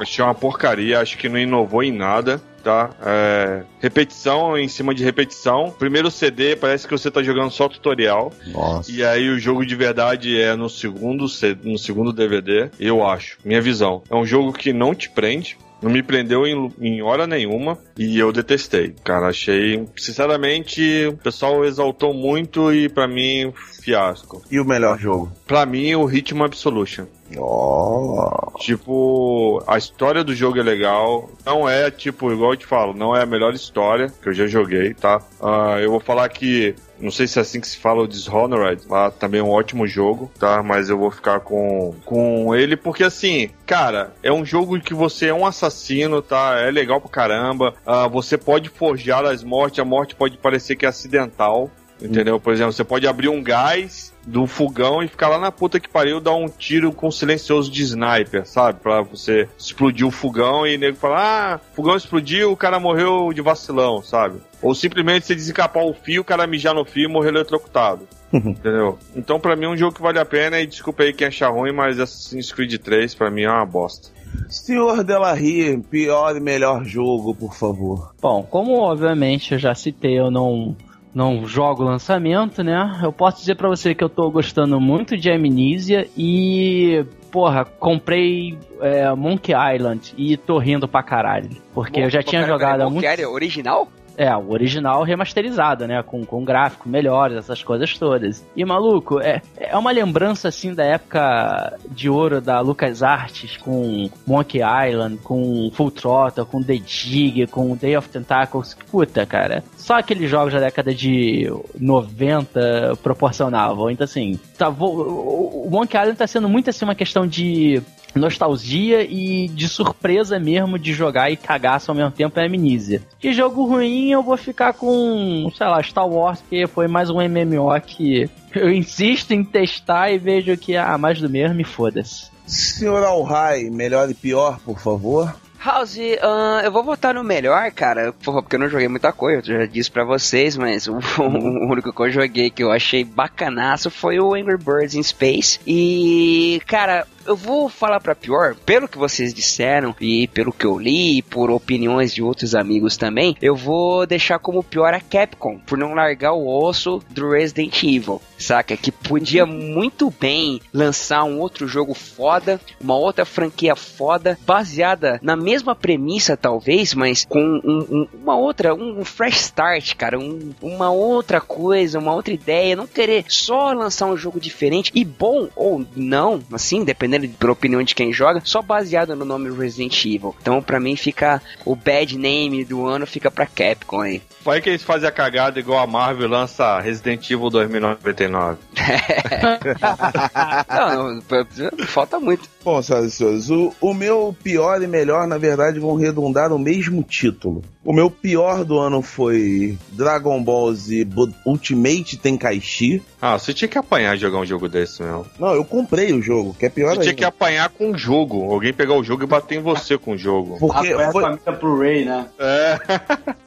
[0.00, 2.90] Achei uma porcaria, acho que não inovou em nada tá?
[3.00, 5.72] É, repetição em cima de repetição.
[5.78, 8.32] Primeiro CD parece que você tá jogando só tutorial.
[8.48, 8.90] Nossa.
[8.90, 11.26] E aí o jogo de verdade é no segundo,
[11.62, 13.38] no segundo DVD, eu acho.
[13.44, 14.02] Minha visão.
[14.10, 15.56] É um jogo que não te prende.
[15.82, 18.94] Não me prendeu em, em hora nenhuma e eu detestei.
[19.04, 19.86] Cara, achei.
[19.96, 23.52] Sinceramente, o pessoal exaltou muito e para mim,
[23.82, 24.42] fiasco.
[24.50, 25.32] E o melhor jogo?
[25.46, 27.06] Para mim, o Ritmo Absolution.
[27.36, 28.52] Oh.
[28.58, 31.28] Tipo, a história do jogo é legal.
[31.44, 34.46] Não é, tipo, igual eu te falo, não é a melhor história que eu já
[34.46, 35.20] joguei, tá?
[35.40, 38.82] Uh, eu vou falar que não sei se é assim que se fala o Dishonored,
[38.88, 40.62] lá também é um ótimo jogo, tá?
[40.62, 45.26] Mas eu vou ficar com, com ele porque, assim, cara, é um jogo que você
[45.26, 46.58] é um assassino, tá?
[46.60, 47.74] É legal pra caramba.
[47.86, 51.70] Uh, você pode forjar as mortes, a morte pode parecer que é acidental,
[52.00, 52.40] entendeu?
[52.40, 55.88] Por exemplo, você pode abrir um gás do fogão e ficar lá na puta que
[55.88, 58.80] pariu dar um tiro com silencioso de sniper, sabe?
[58.80, 63.40] Pra você explodir o fogão e nego falar, ah, fogão explodiu, o cara morreu de
[63.40, 64.40] vacilão, sabe?
[64.60, 68.08] Ou simplesmente você desencapar o fio, o cara mijar no fio e morrer eletrocutado.
[68.32, 68.98] Entendeu?
[69.14, 70.60] Então, pra mim, é um jogo que vale a pena.
[70.60, 74.08] E desculpa aí quem achar ruim, mas Assassin's Creed 3 pra mim é uma bosta.
[74.48, 78.14] Senhor Delarry, pior e melhor jogo, por favor.
[78.20, 80.76] Bom, como obviamente eu já citei, eu não
[81.16, 83.00] não jogo lançamento, né?
[83.02, 88.58] Eu posso dizer para você que eu tô gostando muito de Amnesia e porra, comprei
[88.82, 91.48] é, Monkey Island e tô rindo pra caralho.
[91.72, 93.06] Porque eu já tinha jogado há muito.
[93.30, 93.88] original?
[94.16, 96.02] É, o original remasterizado, né?
[96.02, 98.44] Com, com gráfico melhores, essas coisas todas.
[98.56, 104.08] E maluco, é, é uma lembrança assim da época de ouro da Lucas Arts com
[104.26, 108.76] Monkey Island, com Full Throttle, com The Dig, com Day of Tentacles.
[108.90, 109.62] Puta, cara.
[109.76, 113.90] Só aqueles jogos da década de 90 proporcionavam.
[113.90, 117.82] Então, assim, tá, o Monkey Island tá sendo muito assim uma questão de
[118.18, 123.02] nostalgia e de surpresa mesmo de jogar e cagaço ao mesmo tempo é amnísia.
[123.20, 127.16] De jogo ruim eu vou ficar com, sei lá, Star Wars, que foi mais um
[127.16, 132.30] MMO que eu insisto em testar e vejo que, ah, mais do mesmo e foda-se.
[132.46, 135.34] Senhor Alhai, melhor e pior, por favor?
[135.66, 139.60] House, uh, eu vou votar no melhor, cara, porque eu não joguei muita coisa, eu
[139.60, 143.90] já disse pra vocês, mas o, o, único que eu joguei que eu achei bacanaço
[143.90, 145.58] foi o Angry Birds in Space.
[145.66, 150.78] E, cara, eu vou falar para pior, pelo que vocês disseram e pelo que eu
[150.78, 155.76] li, por opiniões de outros amigos também, eu vou deixar como pior a Capcom, por
[155.76, 158.76] não largar o osso do Resident Evil, saca?
[158.76, 165.36] Que podia muito bem lançar um outro jogo foda, uma outra franquia foda, baseada na
[165.36, 170.90] mesma premissa, talvez, mas com um, um, uma outra, um fresh start, cara, um, uma
[170.90, 175.84] outra coisa, uma outra ideia, não querer só lançar um jogo diferente e bom ou
[175.94, 180.34] não, assim, dependendo pela opinião de quem joga, só baseado no nome Resident Evil.
[180.40, 184.22] Então, para mim, fica o bad name do ano fica pra Capcom aí.
[184.42, 188.58] Vai que eles fazem a cagada igual a Marvel lança Resident Evil 2099.
[190.68, 192.48] não, não, falta muito.
[192.66, 196.58] Bom, senhoras e senhores, o, o meu pior e melhor, na verdade, vão redundar o
[196.58, 197.62] mesmo título.
[197.84, 201.06] O meu pior do ano foi Dragon Ball Z
[201.46, 203.00] Ultimate Tenkaichi.
[203.22, 205.24] Ah, você tinha que apanhar jogar um jogo desse, meu.
[205.38, 208.50] Não, eu comprei o jogo, que é pior Você tinha que apanhar com o jogo.
[208.50, 210.58] Alguém pegar o jogo e bater em você com o jogo.
[210.58, 211.22] Porque Apanhar foi...
[211.22, 212.26] a família pro Ray, né?
[212.36, 212.78] É.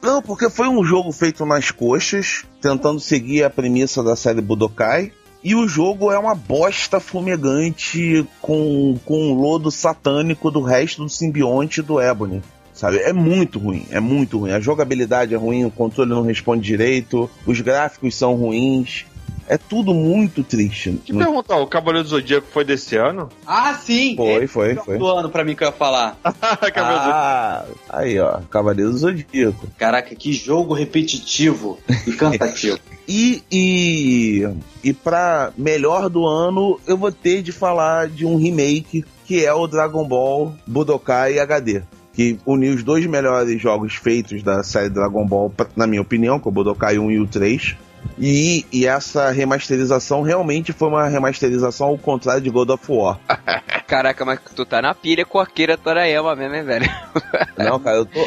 [0.02, 5.12] Não, porque foi um jogo feito nas coxas, tentando seguir a premissa da série Budokai.
[5.42, 11.08] E o jogo é uma bosta fumegante com, com um lodo satânico do resto do
[11.08, 12.42] simbionte do Ebony.
[12.74, 12.98] Sabe?
[12.98, 14.52] É muito ruim, é muito ruim.
[14.52, 19.04] A jogabilidade é ruim, o controle não responde direito, os gráficos são ruins.
[19.46, 20.92] É tudo muito triste.
[21.04, 23.28] Te perguntar, o Cavaleiro do Zodíaco foi desse ano?
[23.44, 24.14] Ah, sim!
[24.14, 24.96] Foi, foi, foi.
[24.96, 26.16] do ano pra mim que eu ia falar.
[26.24, 29.66] ah, aí, ó, Cavaleiro do Zodíaco.
[29.76, 32.78] Caraca, que jogo repetitivo e cansativo.
[33.10, 34.48] e, e,
[34.84, 39.52] e pra melhor do ano, eu vou ter de falar de um remake que é
[39.52, 41.82] o Dragon Ball Budokai HD
[42.12, 46.46] que uniu os dois melhores jogos feitos da série Dragon Ball, na minha opinião, que
[46.46, 47.76] é o Budokai 1 e o 3.
[48.18, 53.18] E, e, essa remasterização realmente foi uma remasterização ao contrário de God of War.
[53.86, 56.90] Caraca, mas tu tá na pilha com a Akira Torayama mesmo, hein, velho?
[57.56, 58.20] Não, cara, eu tô.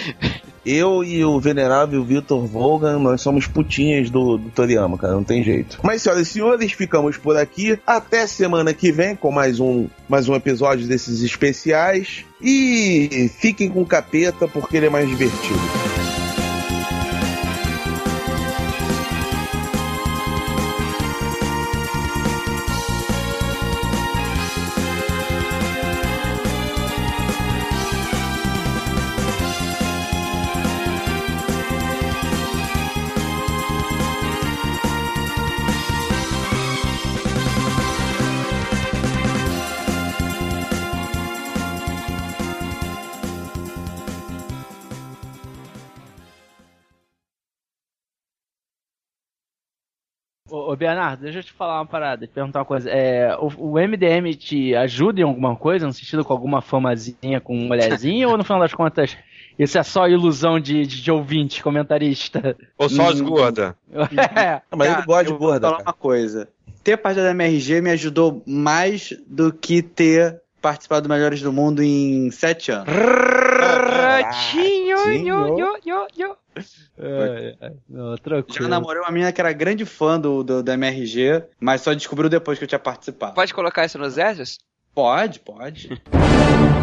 [0.66, 5.44] Eu e o venerável Victor Volgan, nós somos putinhas do, do Toriyama, cara, não tem
[5.44, 5.78] jeito.
[5.84, 7.78] Mas, senhoras e senhores, ficamos por aqui.
[7.86, 12.24] Até semana que vem com mais um, mais um episódio desses especiais.
[12.42, 15.60] E fiquem com o capeta porque ele é mais divertido.
[50.74, 52.90] Ô, Bernardo, deixa eu te falar uma parada, te perguntar uma coisa.
[52.90, 57.56] É, o, o, MDM te ajuda em alguma coisa, no sentido com alguma famazinha, com
[57.56, 59.16] mulherzinha, ou no final das contas
[59.58, 62.58] isso é só ilusão de, de, de ouvinte, comentarista?
[62.76, 63.76] Ou só as gordas?
[64.36, 65.68] é, mas ele gosta de gorda.
[65.68, 66.48] Vou falar uma coisa.
[66.84, 71.84] Ter partido da MRG me ajudou mais do que ter participado do Melhores do Mundo
[71.84, 72.88] em sete anos.
[73.84, 76.38] Ratinho, yo, yo, yo, yo.
[76.98, 78.16] É, é, não,
[78.48, 82.30] Já namorei uma menina que era grande fã do, do, do MRG, mas só descobriu
[82.30, 83.34] depois que eu tinha participado.
[83.34, 84.58] Pode colocar isso nos extras?
[84.96, 85.90] Pode, pode.